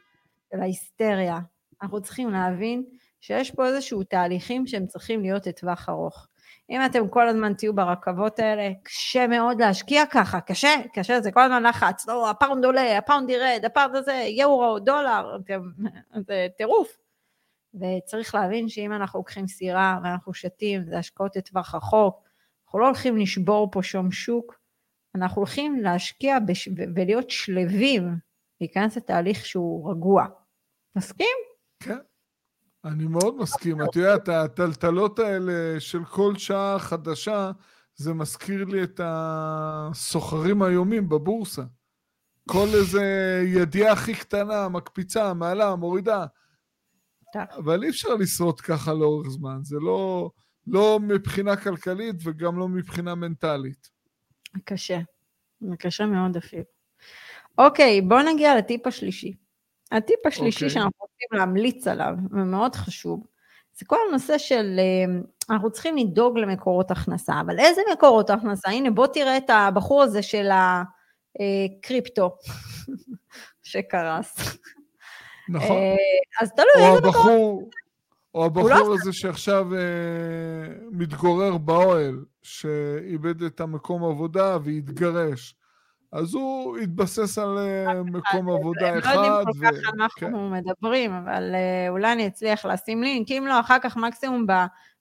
של 0.53 0.61
ההיסטריה. 0.61 1.39
אנחנו 1.83 2.03
צריכים 2.03 2.31
להבין 2.31 2.85
שיש 3.21 3.51
פה 3.51 3.67
איזשהו 3.67 4.05
תהליכים 4.05 4.67
שהם 4.67 4.87
צריכים 4.87 5.23
להיות 5.23 5.47
לטווח 5.47 5.89
ארוך. 5.89 6.29
אם 6.71 6.81
אתם 6.87 7.09
כל 7.09 7.29
הזמן 7.29 7.55
תהיו 7.55 7.75
ברכבות 7.75 8.39
האלה, 8.39 8.71
קשה 8.83 9.27
מאוד 9.27 9.61
להשקיע 9.61 10.07
ככה, 10.11 10.41
קשה, 10.41 10.75
קשה, 10.93 11.21
זה 11.21 11.33
כל 11.33 11.41
הזמן 11.41 11.63
לחץ, 11.63 12.09
לא, 12.09 12.31
הפאונד 12.31 12.65
עולה, 12.65 12.99
הפאונד 12.99 13.31
ירד, 13.31 13.61
הפאונד 13.67 13.97
הזה, 13.97 14.13
יורו, 14.13 14.79
דולר, 14.79 15.37
אתם, 15.37 15.61
זה 16.27 16.47
טירוף. 16.57 16.97
וצריך 17.75 18.35
להבין 18.35 18.69
שאם 18.69 18.93
אנחנו 18.93 19.19
לוקחים 19.19 19.47
סירה 19.47 19.99
ואנחנו 20.03 20.35
שתים, 20.35 20.85
זה 20.85 20.99
השקעות 20.99 21.37
לטווח 21.37 21.75
רחוק, 21.75 22.23
אנחנו 22.67 22.79
לא 22.79 22.87
הולכים 22.87 23.17
לשבור 23.17 23.69
פה 23.73 23.83
שום 23.83 24.13
שוק, 24.13 24.59
אנחנו 25.15 25.41
הולכים 25.41 25.81
להשקיע 25.81 26.39
בש... 26.39 26.69
ולהיות 26.95 27.31
שלווים, 27.31 28.17
להיכנס 28.61 28.97
לתהליך 28.97 29.47
שהוא 29.47 29.91
רגוע. 29.91 30.27
מסכים? 30.97 31.37
כן. 31.83 31.99
אני 32.87 33.07
מאוד 33.07 33.37
מסכים. 33.37 33.83
את 33.83 33.97
יודעת, 33.97 34.29
הטלטלות 34.29 35.19
האלה 35.19 35.81
של 35.81 36.05
כל 36.05 36.37
שעה 36.39 36.79
חדשה, 36.79 37.51
זה 37.95 38.15
מזכיר 38.15 38.65
לי 38.65 38.83
את 38.83 39.01
הסוחרים 39.05 40.63
היומיים 40.63 41.09
בבורסה. 41.09 41.63
כל 42.49 42.67
איזה 42.75 43.05
ידיעה 43.47 43.93
הכי 43.93 44.15
קטנה, 44.15 44.69
מקפיצה, 44.69 45.35
מעלה, 45.35 45.77
מורידה. 45.77 46.27
אבל 47.57 47.85
אי 47.85 47.89
אפשר 47.89 48.15
לשרוד 48.15 48.61
ככה 48.61 48.95
לאורך 48.95 49.29
זמן, 49.29 49.59
זה 49.63 49.77
לא, 49.81 50.31
לא 50.67 50.99
מבחינה 51.03 51.57
כלכלית 51.57 52.17
וגם 52.25 52.59
לא 52.59 52.69
מבחינה 52.69 53.15
מנטלית. 53.15 53.91
קשה, 54.65 54.99
קשה 55.79 56.07
מאוד 56.07 56.37
אפילו. 56.37 56.63
אוקיי, 57.59 58.01
בואו 58.01 58.35
נגיע 58.35 58.57
לטיפ 58.59 58.87
השלישי. 58.87 59.46
הטיפ 59.93 60.27
השלישי 60.27 60.65
אוקיי. 60.65 60.71
שאנחנו 60.71 60.99
רוצים 61.01 61.39
להמליץ 61.39 61.87
עליו, 61.87 62.15
ומאוד 62.31 62.77
חשוב, 62.77 63.27
זה 63.79 63.87
כל 63.87 63.97
הנושא 64.09 64.39
של, 64.39 64.77
אה, 64.79 65.21
אנחנו 65.51 65.71
צריכים 65.71 65.97
לדאוג 65.97 66.39
למקורות 66.39 66.91
הכנסה, 66.91 67.41
אבל 67.41 67.59
איזה 67.59 67.81
מקורות 67.93 68.31
הכנסה? 68.31 68.71
הנה, 68.71 68.91
בוא 68.91 69.07
תראה 69.07 69.37
את 69.37 69.51
הבחור 69.51 70.03
הזה 70.03 70.23
של 70.23 70.49
הקריפטו 71.41 72.37
שקרס. 73.63 74.59
נכון. 75.49 75.77
אה, 75.77 75.95
אז 76.41 76.51
תלוי 76.53 76.87
איזה 76.87 77.09
מקורות... 77.09 77.65
או 78.35 78.41
לא 78.41 78.47
הבחור 78.47 78.69
לא 78.69 78.95
הזה 78.95 79.13
שעכשיו 79.13 79.75
אה, 79.75 79.81
מתגורר 80.91 81.59
באוהל, 81.59 82.25
שאיבד 82.43 83.43
את 83.43 83.61
המקום 83.61 84.05
עבודה 84.05 84.59
והתגרש. 84.65 85.55
אז 86.17 86.35
הוא 86.35 86.79
התבסס 86.79 87.39
על 87.39 87.59
אה, 87.59 88.03
מקום 88.03 88.49
עבודה 88.49 88.99
אחד. 88.99 89.11
הם 89.11 89.17
לא 89.17 89.27
יודעים 89.27 89.55
כל 89.55 89.67
כך 89.67 89.89
על 89.89 89.99
מה 89.99 90.05
אנחנו 90.05 90.29
כן. 90.29 90.51
מדברים, 90.51 91.13
אבל 91.13 91.55
אה, 91.55 91.89
אולי 91.89 92.13
אני 92.13 92.27
אצליח 92.27 92.67
לשים 92.67 93.03
לינק, 93.03 93.31
אם 93.31 93.45
לא, 93.49 93.61
אחר 93.61 93.79
כך 93.83 93.97
מקסימום 93.97 94.47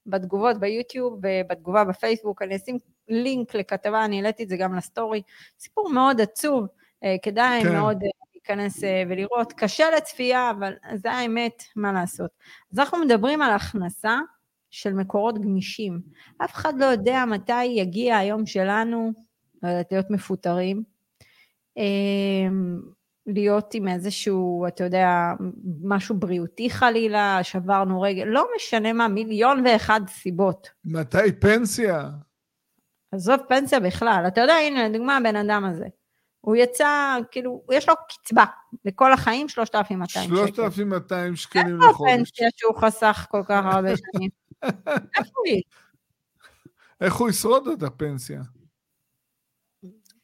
בתגובות 0.05 0.59
ביוטיוב 0.59 1.19
ובתגובה 1.23 1.83
בפייסבוק, 1.83 2.41
אני 2.41 2.55
אשים 2.55 2.77
לינק 3.07 3.55
לכתבה, 3.55 4.05
אני 4.05 4.15
העליתי 4.15 4.43
את 4.43 4.49
זה 4.49 4.57
גם 4.57 4.75
לסטורי. 4.75 5.21
סיפור 5.59 5.89
מאוד 5.89 6.21
עצוב, 6.21 6.67
אה, 7.03 7.15
כדאי 7.21 7.63
כן. 7.63 7.73
מאוד 7.73 7.97
להיכנס 8.33 8.83
ולראות. 9.09 9.53
קשה 9.53 9.85
לצפייה, 9.97 10.51
אבל 10.51 10.73
זה 10.95 11.11
האמת, 11.11 11.63
מה 11.75 11.91
לעשות. 11.91 12.31
אז 12.73 12.79
אנחנו 12.79 12.97
מדברים 13.05 13.41
על 13.41 13.53
הכנסה 13.53 14.19
של 14.71 14.93
מקורות 14.93 15.39
גמישים. 15.39 16.01
אף 16.43 16.53
אחד 16.53 16.73
לא 16.79 16.85
יודע 16.85 17.25
מתי 17.25 17.63
יגיע 17.63 18.17
היום 18.17 18.45
שלנו, 18.45 19.11
לא 19.63 19.69
יודעת, 19.69 19.91
להיות 19.91 20.09
מפוטרים. 20.09 20.94
אמ, 21.77 22.81
להיות 23.27 23.73
עם 23.73 23.87
איזשהו, 23.87 24.65
אתה 24.67 24.83
יודע, 24.83 25.33
משהו 25.83 26.15
בריאותי 26.15 26.69
חלילה, 26.69 27.39
שברנו 27.43 28.01
רגל, 28.01 28.23
לא 28.23 28.47
משנה 28.55 28.93
מה, 28.93 29.07
מיליון 29.07 29.63
ואחד 29.65 30.01
סיבות. 30.07 30.69
מתי 30.85 31.31
פנסיה? 31.39 32.09
עזוב 33.11 33.37
פנסיה 33.49 33.79
בכלל, 33.79 34.23
אתה 34.27 34.41
יודע, 34.41 34.53
הנה, 34.53 34.87
לדוגמה, 34.89 35.17
הבן 35.17 35.35
אדם 35.35 35.65
הזה. 35.65 35.85
הוא 36.41 36.55
יצא, 36.55 37.17
כאילו, 37.31 37.63
יש 37.71 37.89
לו 37.89 37.95
קצבה 38.09 38.45
לכל 38.85 39.13
החיים 39.13 39.49
3,200 39.49 40.07
שקל. 40.07 40.35
3,200 40.35 41.35
שקלים 41.35 41.79
לחודש. 41.79 41.89
איפה 41.89 42.13
הפנסיה 42.13 42.47
שהוא 42.55 42.75
חסך 42.77 43.27
כל 43.29 43.41
כך 43.47 43.65
הרבה 43.65 43.89
שנים? 44.13 44.29
איפה 45.17 45.39
היא? 45.45 45.61
איך 47.01 47.15
הוא 47.15 47.29
ישרוד 47.29 47.67
את 47.67 47.83
הפנסיה? 47.83 48.41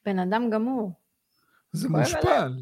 בן 0.06 0.20
אדם 0.20 0.50
גמור. 0.50 1.01
זה 1.72 1.90
מושפל. 1.90 2.54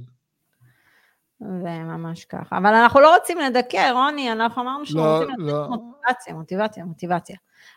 זה 1.40 1.70
ממש 1.70 2.26
ככה. 2.26 2.58
אבל 2.58 2.74
אנחנו 2.74 3.00
לא 3.00 3.16
רוצים 3.16 3.38
לדכא, 3.38 3.92
רוני, 3.92 4.32
אנחנו 4.32 4.62
אמרנו 4.62 4.86
שאנחנו 4.86 5.04
לא, 5.04 5.18
רוצים 5.18 5.40
לא. 5.40 5.64
לתת 5.64 5.70
מוטיבציה, 5.70 6.34
מוטיבציה, 6.34 6.86
מוטיבציה. 6.86 7.36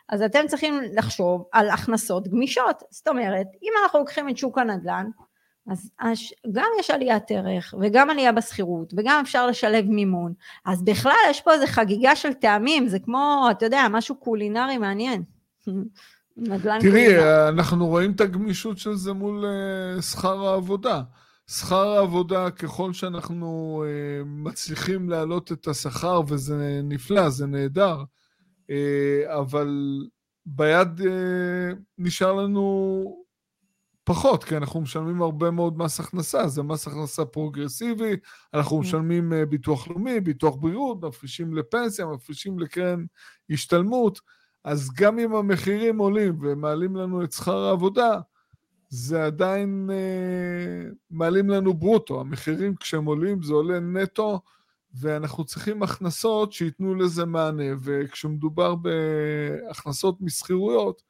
אז 0.09 0.23
אתם 0.23 0.41
צריכים 0.49 0.81
לחשוב 0.95 1.45
על 1.53 1.71
הכנסות 1.71 2.29
גמישות. 2.29 2.83
זאת 2.91 3.09
אומרת, 3.09 3.47
אם 3.63 3.73
אנחנו 3.83 3.99
לוקחים 3.99 4.29
את 4.29 4.37
שוק 4.37 4.59
הנדל"ן, 4.59 5.07
אז 5.69 5.91
גם 6.53 6.67
יש 6.81 6.91
עליית 6.91 7.31
ערך, 7.31 7.75
וגם 7.81 8.11
עלייה 8.11 8.33
בשכירות, 8.33 8.95
וגם 8.97 9.21
אפשר 9.23 9.47
לשלב 9.47 9.85
מימון. 9.85 10.33
אז 10.65 10.85
בכלל 10.85 11.13
יש 11.31 11.41
פה 11.41 11.53
איזו 11.53 11.67
חגיגה 11.67 12.17
של 12.17 12.33
טעמים, 12.33 12.89
זה 12.89 12.99
כמו, 12.99 13.49
אתה 13.51 13.67
יודע, 13.67 13.87
משהו 13.91 14.17
קולינרי 14.17 14.79
מעניין. 14.79 15.23
תראי, 16.81 17.07
אנחנו 17.49 17.87
רואים 17.87 18.13
את 18.13 18.21
הגמישות 18.21 18.79
של 18.79 18.95
זה 18.95 19.13
מול 19.13 19.45
uh, 19.99 20.03
שכר 20.03 20.47
העבודה. 20.47 21.03
שכר 21.59 21.89
העבודה, 21.89 22.51
ככל 22.51 22.93
שאנחנו 22.93 23.85
uh, 23.85 24.25
מצליחים 24.25 25.09
להעלות 25.09 25.53
את 25.53 25.69
השכר, 25.69 26.21
וזה 26.29 26.81
נפלא, 26.85 27.29
זה 27.29 27.47
נהדר, 27.47 28.03
uh, 28.03 28.75
אבל 29.27 29.99
ביד 30.47 31.01
uh, 31.01 31.05
נשאר 31.99 32.33
לנו 32.33 33.25
פחות, 34.05 34.45
כי 34.45 34.57
אנחנו 34.57 34.81
משלמים 34.81 35.23
הרבה 35.23 35.51
מאוד 35.51 35.79
מס 35.79 36.01
הכנסה, 36.01 36.49
זה 36.49 36.63
מס 36.63 36.87
הכנסה 36.87 37.25
פרוגרסיבי, 37.25 38.17
אנחנו 38.55 38.77
כן. 38.77 38.83
משלמים 38.83 39.33
uh, 39.33 39.47
ביטוח 39.47 39.89
לאומי, 39.89 40.21
ביטוח 40.21 40.57
בריאות, 40.57 41.05
מפרישים 41.05 41.55
לפנסיה, 41.55 42.07
מפרישים 42.07 42.59
לקרן 42.59 43.05
השתלמות. 43.51 44.21
אז 44.65 44.91
גם 44.97 45.19
אם 45.19 45.35
המחירים 45.35 45.99
עולים 45.99 46.39
ומעלים 46.43 46.97
לנו 46.97 47.25
את 47.25 47.33
שכר 47.33 47.59
העבודה, 47.59 48.21
זה 48.95 49.25
עדיין 49.25 49.91
אה, 49.93 50.91
מעלים 51.11 51.51
לנו 51.51 51.75
ברוטו. 51.75 52.21
המחירים 52.21 52.77
כשהם 52.77 53.05
עולים 53.05 53.43
זה 53.43 53.53
עולה 53.53 53.81
נטו, 53.81 54.41
ואנחנו 55.01 55.45
צריכים 55.45 55.83
הכנסות 55.83 56.53
שייתנו 56.53 56.95
לזה 56.95 57.25
מענה. 57.25 57.65
וכשמדובר 57.83 58.75
בהכנסות 58.75 60.21
משכירויות, 60.21 61.03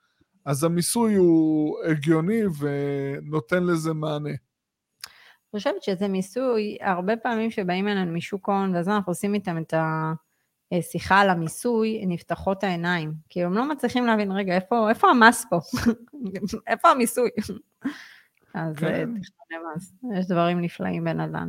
אז 0.44 0.64
המיסוי 0.64 1.14
הוא 1.14 1.76
הגיוני 1.84 2.40
ונותן 2.58 3.64
לזה 3.64 3.92
מענה. 3.92 4.30
אני 4.30 5.58
חושבת 5.58 5.82
שזה 5.82 6.08
מיסוי, 6.08 6.76
הרבה 6.80 7.16
פעמים 7.16 7.50
שבאים 7.50 7.88
אלינו 7.88 8.12
משוק 8.12 8.48
ההון, 8.48 8.74
ואז 8.74 8.88
אנחנו 8.88 9.10
עושים 9.10 9.34
איתם 9.34 9.58
את 9.58 9.74
ה... 9.74 10.12
אה, 10.72 10.82
שיחה 10.82 11.20
על 11.20 11.30
המיסוי, 11.30 12.06
נפתחות 12.06 12.64
העיניים. 12.64 13.12
כי 13.28 13.44
הם 13.44 13.54
לא 13.54 13.68
מצליחים 13.68 14.06
להבין, 14.06 14.32
רגע, 14.32 14.54
איפה, 14.54 14.90
איפה 14.90 15.10
המס 15.10 15.46
פה? 15.50 15.58
איפה 16.72 16.88
המיסוי? 16.88 17.30
אז 18.54 18.76
כן. 18.76 18.86
אה, 18.86 19.04
מס, 19.76 19.92
יש 20.18 20.26
דברים 20.26 20.60
נפלאים 20.60 21.04
בנדל"ן. 21.04 21.48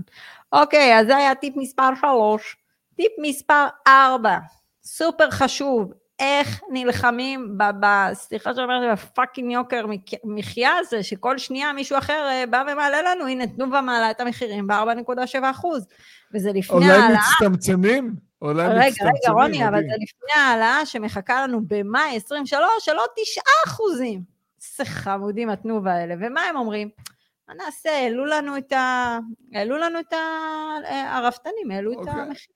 אוקיי, 0.51 0.99
אז 0.99 1.07
זה 1.07 1.17
היה 1.17 1.35
טיפ 1.35 1.53
מספר 1.57 1.89
3. 2.01 2.57
טיפ 2.95 3.11
מספר 3.21 3.67
4, 3.87 4.37
סופר 4.83 5.31
חשוב, 5.31 5.93
איך 6.19 6.61
נלחמים, 6.69 7.57
סליחה 8.13 8.53
שאני 8.53 8.63
אומרת, 8.63 8.99
ב 8.99 9.06
fucking 9.06 9.51
יוקר 9.51 9.85
מחיה 10.23 10.71
הזה, 10.79 11.03
שכל 11.03 11.37
שנייה 11.37 11.73
מישהו 11.73 11.97
אחר 11.97 12.27
אה, 12.31 12.43
בא 12.49 12.63
ומעלה 12.71 13.01
לנו, 13.01 13.27
הנה 13.27 13.47
תנובה 13.47 13.81
מעלה 13.81 14.11
את 14.11 14.21
המחירים 14.21 14.67
ב-4.7 14.67 15.51
אחוז, 15.51 15.87
וזה 16.33 16.51
לפני 16.53 16.91
העלאה. 16.91 17.07
אולי 17.07 17.17
מצטמצמים? 17.17 18.15
אולי 18.41 18.67
רגע, 18.67 18.87
מצטמצמים. 18.87 19.13
רגע, 19.23 19.33
רוני, 19.33 19.67
אבל 19.67 19.81
זה 19.81 19.95
לפני 20.01 20.41
העלאה 20.41 20.85
שמחכה 20.85 21.43
לנו 21.43 21.61
במאי 21.67 22.15
23, 22.15 22.69
של 22.79 22.95
עוד 22.97 23.09
9 23.15 23.41
אחוזים. 23.67 24.32
איזה 24.79 24.91
חמודים 24.91 25.49
התנובה 25.49 25.93
האלה. 25.93 26.15
ומה 26.19 26.41
הם 26.41 26.55
אומרים? 26.55 26.89
מה 27.47 27.53
נעשה? 27.53 27.89
העלו 27.89 28.25
לנו 28.25 28.57
את 28.57 28.71
ה... 28.71 29.17
העלו 29.53 29.77
לנו 29.77 29.99
את. 29.99 30.13
אה, 30.13 31.17
הרפתנים, 31.17 31.71
העלו 31.71 31.91
את 31.91 31.97
אוקיי. 31.97 32.13
המחיר. 32.13 32.55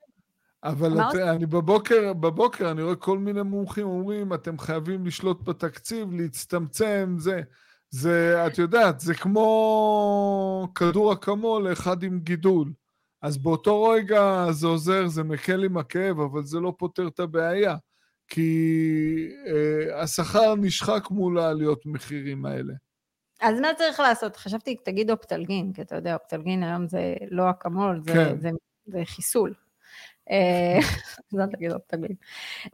אבל 0.64 1.02
את, 1.02 1.16
אני 1.16 1.46
בבוקר, 1.46 2.14
בבוקר 2.14 2.72
אני 2.72 2.84
רואה 2.84 2.96
כל 2.96 3.18
מיני 3.18 3.42
מומחים 3.42 3.88
אומרים, 3.88 4.34
אתם 4.34 4.60
חייבים 4.60 5.06
לשלוט 5.06 5.42
בתקציב, 5.50 6.14
להצטמצם, 6.14 7.16
זה. 7.18 7.42
זה, 7.90 8.48
את 8.48 8.58
יודעת, 8.58 9.00
זה 9.00 9.14
כמו 9.16 10.68
כדור 10.76 11.14
אקמול 11.14 11.70
לאחד 11.70 12.04
עם 12.04 12.20
גידול. 12.20 12.72
אז 13.22 13.38
באותו 13.38 13.84
רגע 13.84 14.46
זה 14.52 14.68
עוזר, 14.68 15.08
זה 15.08 15.24
מקל 15.24 15.64
עם 15.64 15.78
הכאב, 15.78 16.20
אבל 16.20 16.44
זה 16.44 16.60
לא 16.60 16.74
פותר 16.78 17.08
את 17.08 17.20
הבעיה. 17.20 17.76
כי 18.28 19.30
אה, 19.48 20.02
השכר 20.02 20.56
נשחק 20.56 21.12
מול 21.12 21.40
העליות 21.40 21.86
מחירים 21.86 22.46
האלה. 22.46 22.74
אז 23.42 23.60
מה 23.60 23.68
צריך 23.78 24.00
לעשות? 24.00 24.38
חשבתי, 24.38 24.76
תגיד 24.76 25.12
אופטלגין, 25.12 25.74
כי 25.74 25.82
אתה 25.82 25.96
יודע, 25.96 26.14
אופטלגין 26.14 26.64
היום 26.64 26.88
זה 26.88 27.16
לא 27.32 27.50
אקמול, 27.50 28.02
זה, 28.02 28.14
כן. 28.14 28.40
זה, 28.40 28.50
זה 28.86 29.02
חיסול. 29.06 29.54
אל 31.40 31.48
תגיד 31.48 31.72
עוד 31.72 31.82
תמיד. 31.88 32.16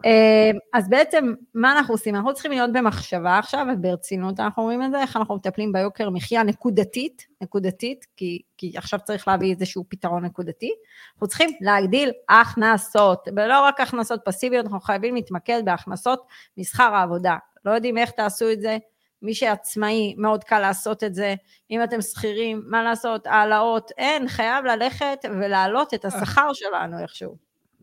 אה, 0.06 0.52
אז 0.74 0.90
בעצם, 0.90 1.34
מה 1.54 1.72
אנחנו 1.72 1.94
עושים? 1.94 2.16
אנחנו 2.16 2.34
צריכים 2.34 2.52
להיות 2.52 2.74
במחשבה 2.74 3.38
עכשיו, 3.38 3.66
וברצינות 3.74 4.40
אנחנו 4.40 4.64
אומרים 4.64 4.84
את 4.84 4.92
זה, 4.92 5.02
איך 5.02 5.18
אנחנו 5.18 5.36
מטפלים 5.36 5.72
ביוקר 5.72 6.10
מחיה 6.10 6.44
נקודתית, 6.44 7.28
נקודתית, 7.42 8.06
כי, 8.18 8.42
כי 8.58 8.74
עכשיו 8.76 9.00
צריך 9.04 9.28
להביא 9.28 9.52
איזשהו 9.54 9.86
פתרון 9.90 10.26
נקודתי. 10.26 10.72
אנחנו 11.14 11.28
צריכים 11.28 11.50
להגדיל 11.62 12.12
הכנסות, 12.30 13.28
ולא 13.36 13.62
רק 13.62 13.80
הכנסות 13.80 14.22
פסיביות, 14.26 14.66
אנחנו 14.66 14.82
חייבים 14.82 15.16
להתמקד 15.16 15.62
בהכנסות 15.66 16.28
משכר 16.58 16.96
העבודה. 16.96 17.36
לא 17.66 17.72
יודעים 17.72 17.98
איך 17.98 18.12
תעשו 18.12 18.52
את 18.52 18.62
זה, 18.62 18.78
מי 19.24 19.34
שעצמאי, 19.34 20.16
מאוד 20.18 20.44
קל 20.44 20.60
לעשות 20.60 21.04
את 21.04 21.16
זה. 21.16 21.36
אם 21.72 21.84
אתם 21.84 22.02
שכירים, 22.02 22.64
מה 22.66 22.84
לעשות? 22.84 23.28
העלאות, 23.28 23.92
אין, 23.98 24.28
חייב 24.28 24.66
ללכת 24.66 25.18
ולהעלות 25.26 25.94
את 25.94 26.06
השכר 26.06 26.54
שלנו 26.54 27.00
איכשהו. 27.00 27.38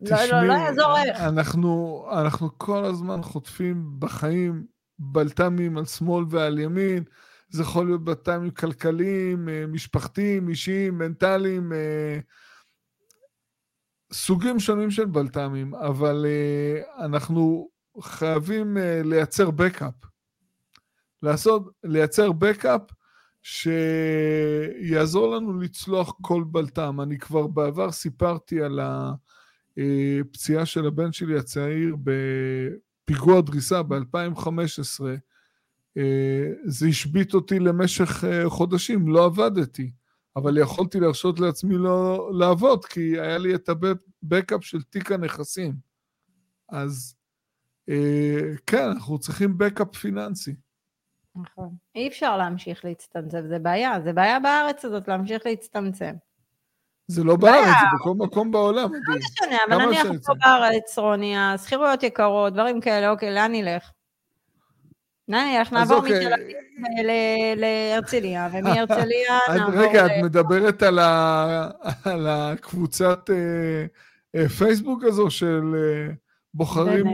תשמעי, 0.05 0.31
לא, 0.31 0.41
לא, 0.41 0.47
לא 0.47 0.53
יעזור 0.53 0.97
איך. 0.97 1.21
אנחנו, 1.21 2.05
אנחנו 2.11 2.49
כל 2.57 2.85
הזמן 2.85 3.21
חוטפים 3.21 3.85
בחיים 3.99 4.65
בלת"מים 4.99 5.77
על 5.77 5.85
שמאל 5.85 6.25
ועל 6.29 6.59
ימין. 6.59 7.03
זה 7.49 7.61
יכול 7.61 7.85
להיות 7.85 8.03
בלת"מים 8.03 8.51
כלכליים, 8.51 9.49
אה, 9.49 9.65
משפחתיים, 9.67 10.49
אישיים, 10.49 10.97
מנטליים. 10.97 11.73
אה, 11.73 12.19
סוגים 14.13 14.59
שונים 14.59 14.91
של 14.91 15.05
בלת"מים, 15.05 15.75
אבל 15.75 16.25
אנחנו 16.99 17.69
חייבים 18.01 18.77
לייצר 19.03 19.51
בקאפ. 19.51 20.10
לעשות, 21.23 21.71
לייצר 21.83 22.31
בקאפ 22.31 22.81
שיעזור 23.43 25.35
לנו 25.35 25.59
לצלוח 25.59 26.13
כל 26.21 26.43
בלת"ם. 26.47 27.01
אני 27.01 27.17
כבר 27.17 27.47
בעבר 27.47 27.91
סיפרתי 27.91 28.61
על 28.61 28.79
הפציעה 29.77 30.65
של 30.65 30.85
הבן 30.87 31.11
שלי 31.11 31.37
הצעיר 31.37 31.95
בפיגוע 32.03 33.41
דריסה 33.41 33.83
ב-2015. 33.83 35.03
זה 36.65 36.87
השבית 36.87 37.33
אותי 37.33 37.59
למשך 37.59 38.23
חודשים, 38.47 39.07
לא 39.07 39.25
עבדתי. 39.25 39.91
אבל 40.35 40.57
יכולתי 40.57 40.99
להרשות 40.99 41.39
לעצמי 41.39 41.77
לא 41.77 42.31
לעבוד, 42.33 42.85
כי 42.85 43.19
היה 43.19 43.37
לי 43.37 43.55
את 43.55 43.69
הבקאפ 43.69 44.63
של 44.63 44.81
תיק 44.81 45.11
הנכסים. 45.11 45.75
אז 46.69 47.15
אה, 47.89 48.55
כן, 48.67 48.87
אנחנו 48.87 49.19
צריכים 49.19 49.57
בקאפ 49.57 49.95
פיננסי. 49.95 50.55
נכון. 51.35 51.69
אי 51.95 52.07
אפשר 52.07 52.37
להמשיך 52.37 52.85
להצטמצם, 52.85 53.47
זה 53.47 53.59
בעיה. 53.59 53.99
זה 54.03 54.13
בעיה 54.13 54.39
בארץ 54.39 54.85
הזאת 54.85 55.07
להמשיך 55.07 55.45
להצטמצם. 55.45 56.13
זה 57.07 57.23
לא 57.23 57.35
בארץ, 57.35 57.65
זה 57.65 57.85
בכל 57.95 58.13
מקום 58.17 58.51
בעולם. 58.51 58.89
לא 58.93 59.15
משנה, 59.15 59.57
אבל 59.67 59.85
נניח 59.85 60.07
פה 60.25 60.33
בארץ, 60.33 60.97
רוני, 60.97 61.37
השכירויות 61.37 62.03
יקרות, 62.03 62.53
דברים 62.53 62.81
כאלה, 62.81 63.09
אוקיי, 63.09 63.31
לאן 63.31 63.51
נלך? 63.51 63.91
נניח, 65.27 65.73
נעבור 65.73 65.97
אוקיי. 65.97 66.25
מתל 66.25 66.33
אביב 66.33 66.57
להרצליה, 67.55 68.49
ומהרצליה 68.51 69.39
נעבור... 69.55 69.79
רגע, 69.79 70.05
את 70.05 70.11
מדברת 70.23 70.83
על 70.83 72.27
הקבוצת 72.27 73.29
אה, 73.29 73.85
אה, 74.35 74.49
פייסבוק 74.49 75.03
הזו 75.03 75.29
של 75.29 75.75
אה, 75.75 76.13
בוחרים 76.53 77.05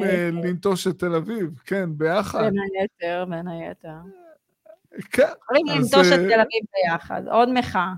לנטוש 0.43 0.87
את 0.87 0.99
תל 0.99 1.15
אביב, 1.15 1.59
כן, 1.65 1.89
ביחד. 1.97 2.43
בין 2.43 2.55
היתר, 2.79 3.25
בין 3.29 3.47
היתר. 3.47 3.97
כן. 5.11 5.27
בוחרים 5.39 5.65
לנטוש 5.67 6.07
את 6.07 6.19
תל 6.19 6.39
אביב 6.39 6.63
ביחד, 6.73 7.21
עוד 7.27 7.49
מחאה. 7.53 7.93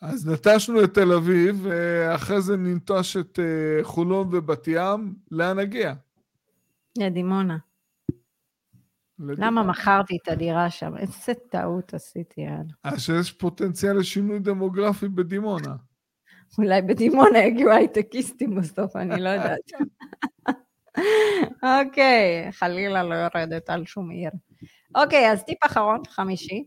אז 0.00 0.28
נטשנו 0.28 0.84
את 0.84 0.94
תל 0.94 1.12
אביב, 1.12 1.60
ואחרי 1.62 2.40
זה 2.40 2.56
ננטוש 2.56 3.16
את 3.16 3.38
חולון 3.82 4.34
ובת 4.34 4.68
ים, 4.68 5.14
לאן 5.30 5.58
נגיע? 5.58 5.94
לדימונה. 6.98 7.56
למה 9.18 9.62
מכרתי 9.62 10.18
את 10.22 10.28
הדירה 10.28 10.70
שם? 10.70 10.96
איזה 10.96 11.32
טעות 11.50 11.94
עשיתי, 11.94 12.40
יאללה. 12.40 12.72
אז 12.84 12.92
אה, 12.92 12.98
שיש 12.98 13.32
פוטנציאל 13.32 13.98
לשינוי 13.98 14.38
דמוגרפי 14.38 15.08
בדימונה. 15.08 15.76
אולי 16.58 16.82
בדימונה 16.82 17.38
יגיעו 17.38 17.70
הייטקיסטים 17.70 18.54
בסוף, 18.54 18.96
אני 18.96 19.22
לא 19.22 19.28
יודעת. 19.28 19.70
אוקיי, 21.62 22.52
חלילה 22.52 23.02
לא 23.02 23.14
יורדת 23.14 23.70
על 23.70 23.84
שום 23.84 24.10
עיר. 24.10 24.30
אוקיי, 24.94 25.32
אז 25.32 25.44
טיפ 25.44 25.64
אחרון, 25.66 26.02
חמישי. 26.08 26.64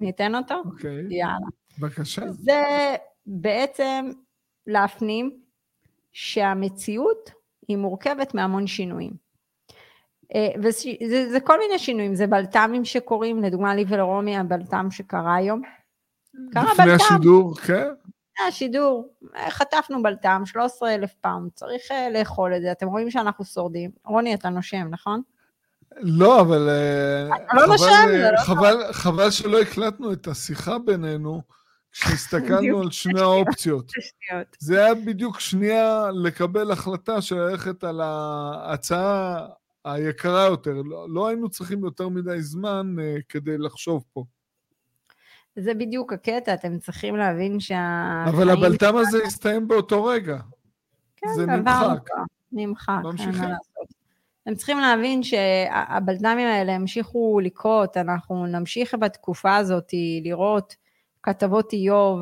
ניתן 0.00 0.34
אותו? 0.34 0.54
אוקיי. 0.64 1.04
יאללה. 1.10 1.46
בבקשה. 1.78 2.22
זה 2.30 2.64
בעצם 3.26 4.10
להפנים 4.66 5.40
שהמציאות 6.12 7.30
היא 7.68 7.76
מורכבת 7.76 8.34
מהמון 8.34 8.66
שינויים. 8.66 9.12
אה, 10.34 10.48
וזה 10.62 11.30
זה 11.30 11.40
כל 11.40 11.58
מיני 11.58 11.78
שינויים, 11.78 12.14
זה 12.14 12.26
בלת"מים 12.26 12.84
שקורים, 12.84 13.42
לדוגמה 13.42 13.74
לי 13.74 13.84
ולרוני 13.88 14.36
הבלת"ם 14.36 14.86
שקרה 14.90 15.34
היום. 15.34 15.62
קרה 16.52 16.62
בלת"ם. 16.64 16.82
לפני 16.82 16.92
השידור, 16.92 17.56
כן. 17.56 17.88
השידור, 18.48 19.08
אה, 19.36 19.50
חטפנו 19.50 20.02
בלת"ם, 20.02 20.42
13 20.46 20.94
אלף 20.94 21.14
פאונד, 21.20 21.50
צריך 21.54 21.82
אה, 21.90 22.10
לאכול 22.10 22.56
את 22.56 22.62
זה, 22.62 22.72
אתם 22.72 22.86
רואים 22.86 23.10
שאנחנו 23.10 23.44
שורדים. 23.44 23.90
רוני, 24.04 24.34
אתה 24.34 24.48
נושם, 24.48 24.88
נכון? 24.90 25.22
לא, 25.96 26.40
אבל... 26.40 26.70
אתה 27.36 27.56
לא 27.56 27.66
נושם, 27.66 28.06
זה 28.08 28.30
לא 28.32 28.44
חבל, 28.44 28.92
חבל 28.92 29.30
שלא 29.30 29.60
הקלטנו 29.60 30.12
את 30.12 30.26
השיחה 30.26 30.78
בינינו. 30.78 31.42
כשהסתכלנו 31.92 32.80
על 32.80 32.90
שני 32.90 33.20
האופציות. 33.20 33.92
זה 34.58 34.84
היה 34.84 34.94
בדיוק 34.94 35.40
שנייה 35.40 36.10
לקבל 36.14 36.70
החלטה 36.70 37.20
של 37.20 37.36
ללכת 37.36 37.84
על 37.84 38.00
ההצעה 38.00 39.46
היקרה 39.84 40.46
יותר. 40.46 40.74
לא, 40.84 41.06
לא 41.10 41.28
היינו 41.28 41.48
צריכים 41.48 41.84
יותר 41.84 42.08
מדי 42.08 42.42
זמן 42.42 42.96
uh, 42.98 43.22
כדי 43.28 43.58
לחשוב 43.58 44.04
פה. 44.12 44.24
זה 45.56 45.74
בדיוק 45.74 46.12
הקטע, 46.12 46.54
אתם 46.54 46.78
צריכים 46.78 47.16
להבין 47.16 47.60
שה... 47.60 48.24
אבל 48.28 48.50
הבלטם 48.50 48.96
הזה 48.96 49.18
הסתיים 49.26 49.68
באותו 49.68 50.04
רגע. 50.04 50.38
כן, 51.16 51.28
זה 51.36 51.46
נמחק. 51.46 52.08
נמחק, 52.52 53.00
לעשות. 53.04 53.88
אתם 54.42 54.54
צריכים 54.54 54.78
להבין 54.78 55.22
שהבלת"מים 55.22 56.46
האלה 56.46 56.72
המשיכו 56.74 57.40
לקרות, 57.42 57.96
אנחנו 57.96 58.46
נמשיך 58.46 58.94
בתקופה 59.00 59.56
הזאת 59.56 59.92
לראות 60.22 60.76
כתבות 61.22 61.72
איוב, 61.72 62.20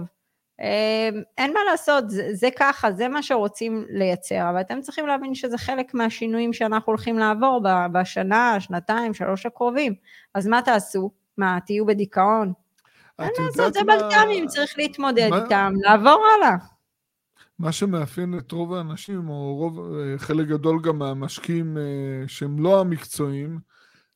אמ, 0.60 1.22
אין 1.38 1.52
מה 1.52 1.60
לעשות, 1.70 2.10
זה, 2.10 2.28
זה 2.32 2.48
ככה, 2.58 2.92
זה 2.92 3.08
מה 3.08 3.22
שרוצים 3.22 3.84
לייצר, 3.88 4.50
אבל 4.50 4.60
אתם 4.60 4.80
צריכים 4.80 5.06
להבין 5.06 5.34
שזה 5.34 5.58
חלק 5.58 5.94
מהשינויים 5.94 6.52
שאנחנו 6.52 6.90
הולכים 6.90 7.18
לעבור 7.18 7.60
בשנה, 7.92 8.60
שנתיים, 8.60 9.14
שלוש 9.14 9.46
הקרובים. 9.46 9.94
אז 10.34 10.46
מה 10.46 10.62
תעשו? 10.62 11.10
מה, 11.38 11.58
תהיו 11.66 11.86
בדיכאון? 11.86 12.52
אין 13.18 13.30
לעשות, 13.38 13.74
זה 13.74 13.80
בלת"מים, 13.86 14.46
צריך 14.46 14.74
להתמודד. 14.78 15.30
איתם, 15.34 15.72
לעבור 15.80 16.24
הלאה. 16.36 16.56
מה 17.58 17.72
שמאפיין 17.72 18.38
את 18.38 18.52
רוב 18.52 18.74
האנשים, 18.74 19.28
או 19.28 19.54
רוב, 19.54 19.94
אה, 19.94 20.18
חלק 20.18 20.46
גדול 20.46 20.82
גם 20.82 20.98
מהמשקיעים 20.98 21.78
אה, 21.78 22.28
שהם 22.28 22.62
לא 22.62 22.80
המקצועיים, 22.80 23.58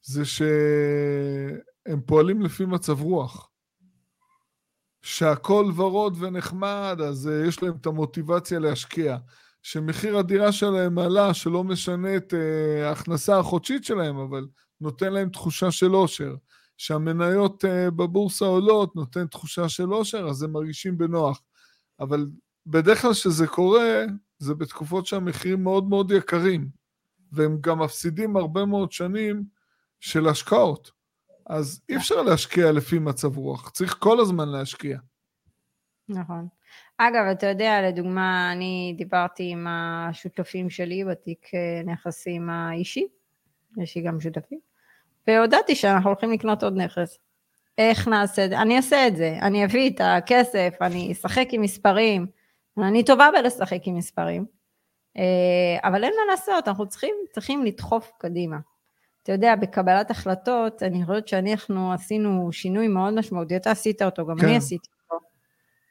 זה 0.03 0.25
שהם 0.25 2.01
פועלים 2.07 2.43
לפי 2.43 2.65
מצב 2.65 3.01
רוח. 3.01 3.51
שהכל 5.03 5.71
ורוד 5.77 6.17
ונחמד, 6.21 6.99
אז 7.09 7.31
uh, 7.33 7.49
יש 7.49 7.63
להם 7.63 7.75
את 7.81 7.87
המוטיבציה 7.87 8.59
להשקיע. 8.59 9.17
שמחיר 9.63 10.19
הדירה 10.19 10.53
שלהם 10.53 10.99
עלה, 10.99 11.35
שלא 11.35 11.65
משנה 11.65 12.17
את 12.17 12.35
ההכנסה 12.85 13.39
החודשית 13.39 13.85
שלהם, 13.85 14.17
אבל 14.17 14.47
נותן 14.81 15.13
להם 15.13 15.29
תחושה 15.29 15.71
של 15.71 15.95
אושר. 15.95 16.35
שהמניות 16.81 17.65
uh, 17.65 17.91
בבורסה 17.91 18.45
עולות, 18.45 18.97
נותן 18.97 19.27
תחושה 19.27 19.69
של 19.69 19.95
אושר, 19.95 20.27
אז 20.27 20.43
הם 20.43 20.53
מרגישים 20.53 20.99
בנוח. 20.99 21.43
אבל 22.01 22.27
בדרך 22.67 23.03
כלל 23.03 23.13
כשזה 23.13 23.47
קורה, 23.47 24.05
זה 24.39 24.55
בתקופות 24.55 25.07
שהמחירים 25.07 25.63
מאוד 25.63 25.89
מאוד 25.89 26.11
יקרים, 26.11 26.69
והם 27.33 27.59
גם 27.61 27.79
מפסידים 27.79 28.37
הרבה 28.37 28.65
מאוד 28.65 28.93
שנים 28.93 29.45
של 30.01 30.29
השקעות. 30.29 30.91
אז 31.47 31.83
אי 31.89 31.97
אפשר 31.97 32.23
להשקיע 32.23 32.73
לפי 32.73 32.99
מצב 32.99 33.37
רוח, 33.37 33.71
צריך 33.71 33.97
כל 33.99 34.21
הזמן 34.21 34.49
להשקיע. 34.49 34.99
נכון. 36.09 36.49
אגב, 36.99 37.25
אתה 37.33 37.47
יודע, 37.47 37.89
לדוגמה, 37.89 38.53
אני 38.53 38.95
דיברתי 38.99 39.51
עם 39.53 39.67
השותפים 39.69 40.71
שלי 40.71 41.05
בתיק 41.05 41.47
אה, 41.55 41.93
נכסים 41.93 42.51
האישי, 42.51 43.07
יש 43.77 43.97
לי 43.97 44.03
גם 44.03 44.21
שותפים, 44.21 44.70
והודעתי 45.27 45.75
שאנחנו 45.75 46.11
הולכים 46.11 46.33
לקנות 46.33 46.63
עוד 46.63 46.77
נכס. 46.77 47.19
איך 47.79 48.09
נעשה 48.09 48.45
את 48.45 48.51
זה? 48.51 48.59
אני 48.59 48.77
אעשה 48.77 49.07
את 49.07 49.17
זה, 49.17 49.39
אני 49.43 49.65
אביא 49.65 49.91
את 49.91 50.01
הכסף, 50.05 50.75
אני 50.81 51.13
אשחק 51.13 51.49
עם 51.53 51.63
מספרים, 51.63 52.27
אני 52.79 53.05
טובה 53.05 53.29
בלשחק 53.33 53.81
עם 53.85 53.97
מספרים, 53.97 54.45
אה, 55.17 55.89
אבל 55.89 56.05
אין 56.05 56.13
מה 56.13 56.33
לעשות, 56.33 56.69
אנחנו 56.69 56.87
צריכים, 56.87 57.15
צריכים 57.33 57.65
לדחוף 57.65 58.13
קדימה. 58.19 58.57
אתה 59.23 59.33
יודע, 59.33 59.57
בקבלת 59.57 60.11
החלטות, 60.11 60.83
אני 60.83 61.05
חושבת 61.05 61.29
שאנחנו 61.29 61.93
עשינו 61.93 62.53
שינוי 62.53 62.89
מאוד 62.89 63.15
משמעותי, 63.15 63.57
אתה 63.57 63.71
עשית 63.71 64.03
אותו, 64.03 64.27
גם 64.27 64.39
כן. 64.39 64.47
אני 64.47 64.57
עשיתי 64.57 64.89
אותו. 65.05 65.25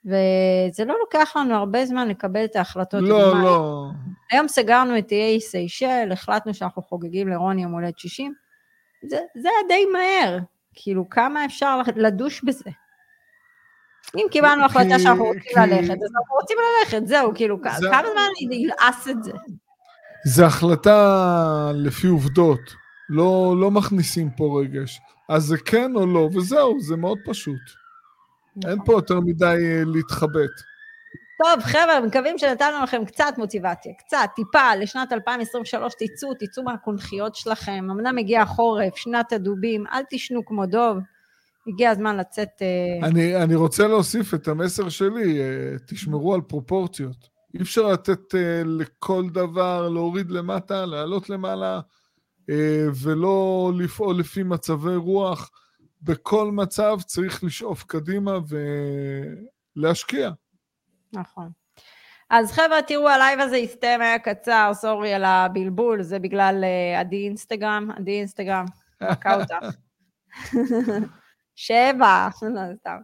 וזה 0.06 0.86
לא 0.86 0.96
לוקח 1.00 1.34
לנו 1.36 1.56
הרבה 1.56 1.86
זמן 1.86 2.08
לקבל 2.08 2.46
את 2.46 2.56
ההחלטות. 2.56 3.02
לא, 3.02 3.44
לא. 3.44 3.86
היום 4.32 4.48
סגרנו 4.48 4.98
את 4.98 5.12
איי 5.12 5.42
סיישל, 5.42 6.10
החלטנו 6.12 6.54
שאנחנו 6.54 6.82
חוגגים 6.82 7.28
לרוני 7.28 7.64
יום 7.64 7.72
הולדת 7.72 8.00
60. 8.00 8.34
זה, 9.02 9.20
זה 9.36 9.50
היה 9.50 9.68
די 9.68 9.86
מהר, 9.92 10.40
כאילו, 10.74 11.10
כמה 11.10 11.46
אפשר 11.46 11.82
לדוש 11.96 12.44
בזה? 12.44 12.70
אם 14.16 14.26
קיבלנו 14.32 14.66
החלטה 14.66 15.00
שאנחנו 15.00 15.26
רוצים 15.26 15.42
כי... 15.42 15.60
ללכת, 15.60 15.98
אז 16.04 16.12
אנחנו 16.16 16.36
רוצים 16.42 16.58
ללכת, 16.80 17.08
זהו, 17.08 17.32
כאילו, 17.36 17.58
זה... 17.80 17.88
כמה 17.92 18.08
זמן 18.12 18.48
אני 18.48 18.66
אלעס 18.66 19.08
את 19.08 19.24
זה? 19.24 19.32
זה 20.26 20.46
החלטה 20.46 21.72
לפי 21.76 22.08
עובדות. 22.08 22.60
לא, 23.10 23.56
לא 23.60 23.72
מכניסים 23.72 24.30
פה 24.38 24.62
רגש. 24.62 25.00
אז 25.30 25.44
זה 25.44 25.58
כן 25.58 25.96
או 25.96 26.06
לא, 26.06 26.30
וזהו, 26.36 26.82
זה 26.82 26.96
מאוד 26.96 27.18
פשוט. 27.26 27.62
נכון. 28.56 28.72
אין 28.72 28.80
פה 28.86 28.94
יותר 28.94 29.20
מדי 29.20 29.46
אה, 29.46 29.82
להתחבט. 29.86 30.69
טוב, 31.44 31.62
חבר'ה, 31.62 32.00
מקווים 32.08 32.38
שנתנו 32.38 32.84
לכם 32.84 33.06
קצת 33.06 33.34
מוטיבציה, 33.38 33.94
קצת, 33.98 34.30
טיפה, 34.36 34.76
לשנת 34.76 35.14
2023, 35.14 35.94
תצאו, 36.00 36.34
תצאו 36.40 36.64
מהקונכיות 36.64 37.36
שלכם. 37.36 37.88
אמנם 37.92 38.18
הגיע 38.18 38.42
החורף, 38.42 38.96
שנת 38.96 39.34
הדובים, 39.34 39.88
אל 39.88 40.02
תשנו 40.10 40.46
כמו 40.46 40.66
דוב. 40.66 40.98
הגיע 41.68 41.90
הזמן 41.92 42.18
לצאת... 42.18 42.62
אה, 42.62 43.08
אני, 43.08 43.44
אני 43.44 43.56
רוצה 43.56 43.88
להוסיף 43.88 44.34
את 44.34 44.48
המסר 44.48 44.90
שלי, 44.90 45.42
אה, 45.42 45.46
תשמרו 45.88 46.34
על 46.34 46.42
פרופורציות. 46.42 47.30
אי 47.54 47.62
אפשר 47.62 47.88
לתת 47.88 48.34
אה, 48.34 48.38
לכל 48.66 49.30
דבר, 49.30 49.90
להוריד 49.90 50.32
למטה, 50.32 50.86
לעלות 50.86 51.30
למעלה, 51.30 51.80
אה, 51.80 52.54
ולא 53.04 53.72
לפעול 53.78 54.20
לפי 54.20 54.44
מצבי 54.44 54.96
רוח. 54.96 55.52
בכל 56.02 56.52
מצב 56.52 56.98
צריך 57.06 57.44
לשאוף 57.44 57.84
קדימה 57.84 58.38
ולהשקיע. 59.76 60.32
נכון. 61.14 61.50
אז 62.30 62.52
חבר'ה, 62.52 62.82
תראו, 62.88 63.10
ה 63.10 63.16
live 63.16 63.40
הזה 63.40 63.56
הסתיים, 63.56 64.02
היה 64.02 64.20
קצר, 64.20 64.72
sorry 64.74 65.14
על 65.14 65.26
הבלבול, 65.26 66.02
זה 66.02 66.20
בגלל 66.20 66.64
אה, 66.64 67.00
עדי 67.00 67.26
אינסטגרם, 67.26 67.90
עדי 67.98 68.20
אינסטגרם, 68.20 68.66
מכה 69.02 69.36
אותך. 69.36 69.66
שבע, 71.56 72.28
לא, 72.42 72.62
סתם. 72.76 72.98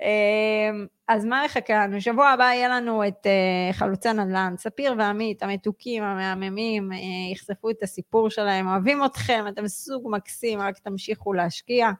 אמ, 0.00 0.86
אז 1.08 1.24
מה 1.24 1.44
יחכה 1.44 1.74
לנו? 1.74 2.00
שבוע 2.00 2.28
הבא 2.28 2.44
יהיה 2.44 2.68
לנו 2.68 3.08
את 3.08 3.26
אה, 3.26 3.72
חלוצי 3.72 4.12
נדל"ן, 4.12 4.54
ספיר 4.58 4.94
ועמית, 4.98 5.42
המתוקים, 5.42 6.02
המהממים, 6.02 6.92
אה, 6.92 7.32
יחשפו 7.32 7.70
את 7.70 7.82
הסיפור 7.82 8.30
שלהם, 8.30 8.68
אוהבים 8.68 9.04
אתכם, 9.04 9.44
אתם 9.48 9.68
זוג 9.68 10.08
מקסים, 10.10 10.60
רק 10.60 10.78
תמשיכו 10.78 11.32
להשקיע. 11.32 11.90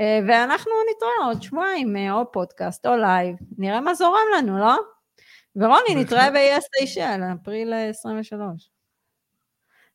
אה, 0.00 0.02
ואנחנו 0.28 0.72
נתראה 0.90 1.26
עוד 1.26 1.42
שבועיים, 1.42 1.96
או 2.10 2.32
פודקאסט 2.32 2.86
או 2.86 2.96
live, 2.96 3.36
נראה 3.58 3.80
מה 3.80 3.94
זורם 3.94 4.24
לנו, 4.36 4.58
לא? 4.58 4.76
ורוני, 5.56 5.94
נתראה 5.94 6.30
באיי 6.30 6.62
סיישל, 6.76 7.20
אפריל 7.42 7.72
23. 7.90 8.70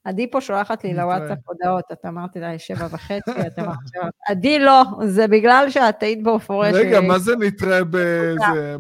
עדי 0.03 0.31
פה 0.31 0.41
שולחת 0.41 0.83
לי 0.83 0.93
לוואטסאפ 0.93 1.38
הודעות, 1.45 1.83
את 1.91 2.05
אמרת 2.05 2.36
לה 2.36 2.60
שבע 2.60 2.88
וחצי, 2.91 3.31
את 3.47 3.60
אמרת 3.60 3.77
שבע... 3.93 4.10
עדי 4.27 4.60
לא, 4.60 4.83
זה 5.05 5.27
בגלל 5.27 5.65
שאת 5.69 6.03
היית 6.03 6.23
באופורש. 6.23 6.73
רגע, 6.73 7.01
מה 7.01 7.19
זה 7.19 7.36
נתראה 7.39 7.83
בזה? 7.83 8.77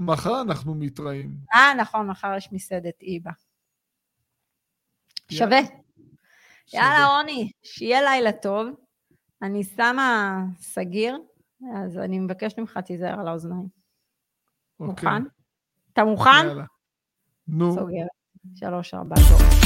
מחר 0.00 0.40
אנחנו 0.40 0.74
מתראים. 0.74 1.30
אה, 1.54 1.74
נכון, 1.74 2.06
מחר 2.06 2.34
יש 2.36 2.48
מסעדת 2.52 3.02
איבה. 3.02 3.30
שווה. 5.30 5.60
יאללה, 6.72 7.06
רוני, 7.06 7.50
שיהיה 7.62 8.02
לילה 8.02 8.32
טוב. 8.32 8.83
אני 9.42 9.64
שמה 9.64 10.38
סגיר, 10.58 11.18
אז 11.76 11.98
אני 11.98 12.18
מבקשת 12.18 12.58
ממך, 12.58 12.78
תיזהר 12.78 13.20
על 13.20 13.28
האוזניים. 13.28 13.68
אוקיי. 14.80 15.08
מוכן? 15.08 15.22
אתה 15.92 16.04
מוכן? 16.04 16.30
יאללה. 16.46 16.64
נו. 17.48 17.74
סוגר. 17.74 18.06
שלוש, 18.54 18.94
ארבע, 18.94 19.16
טוב. 19.16 19.63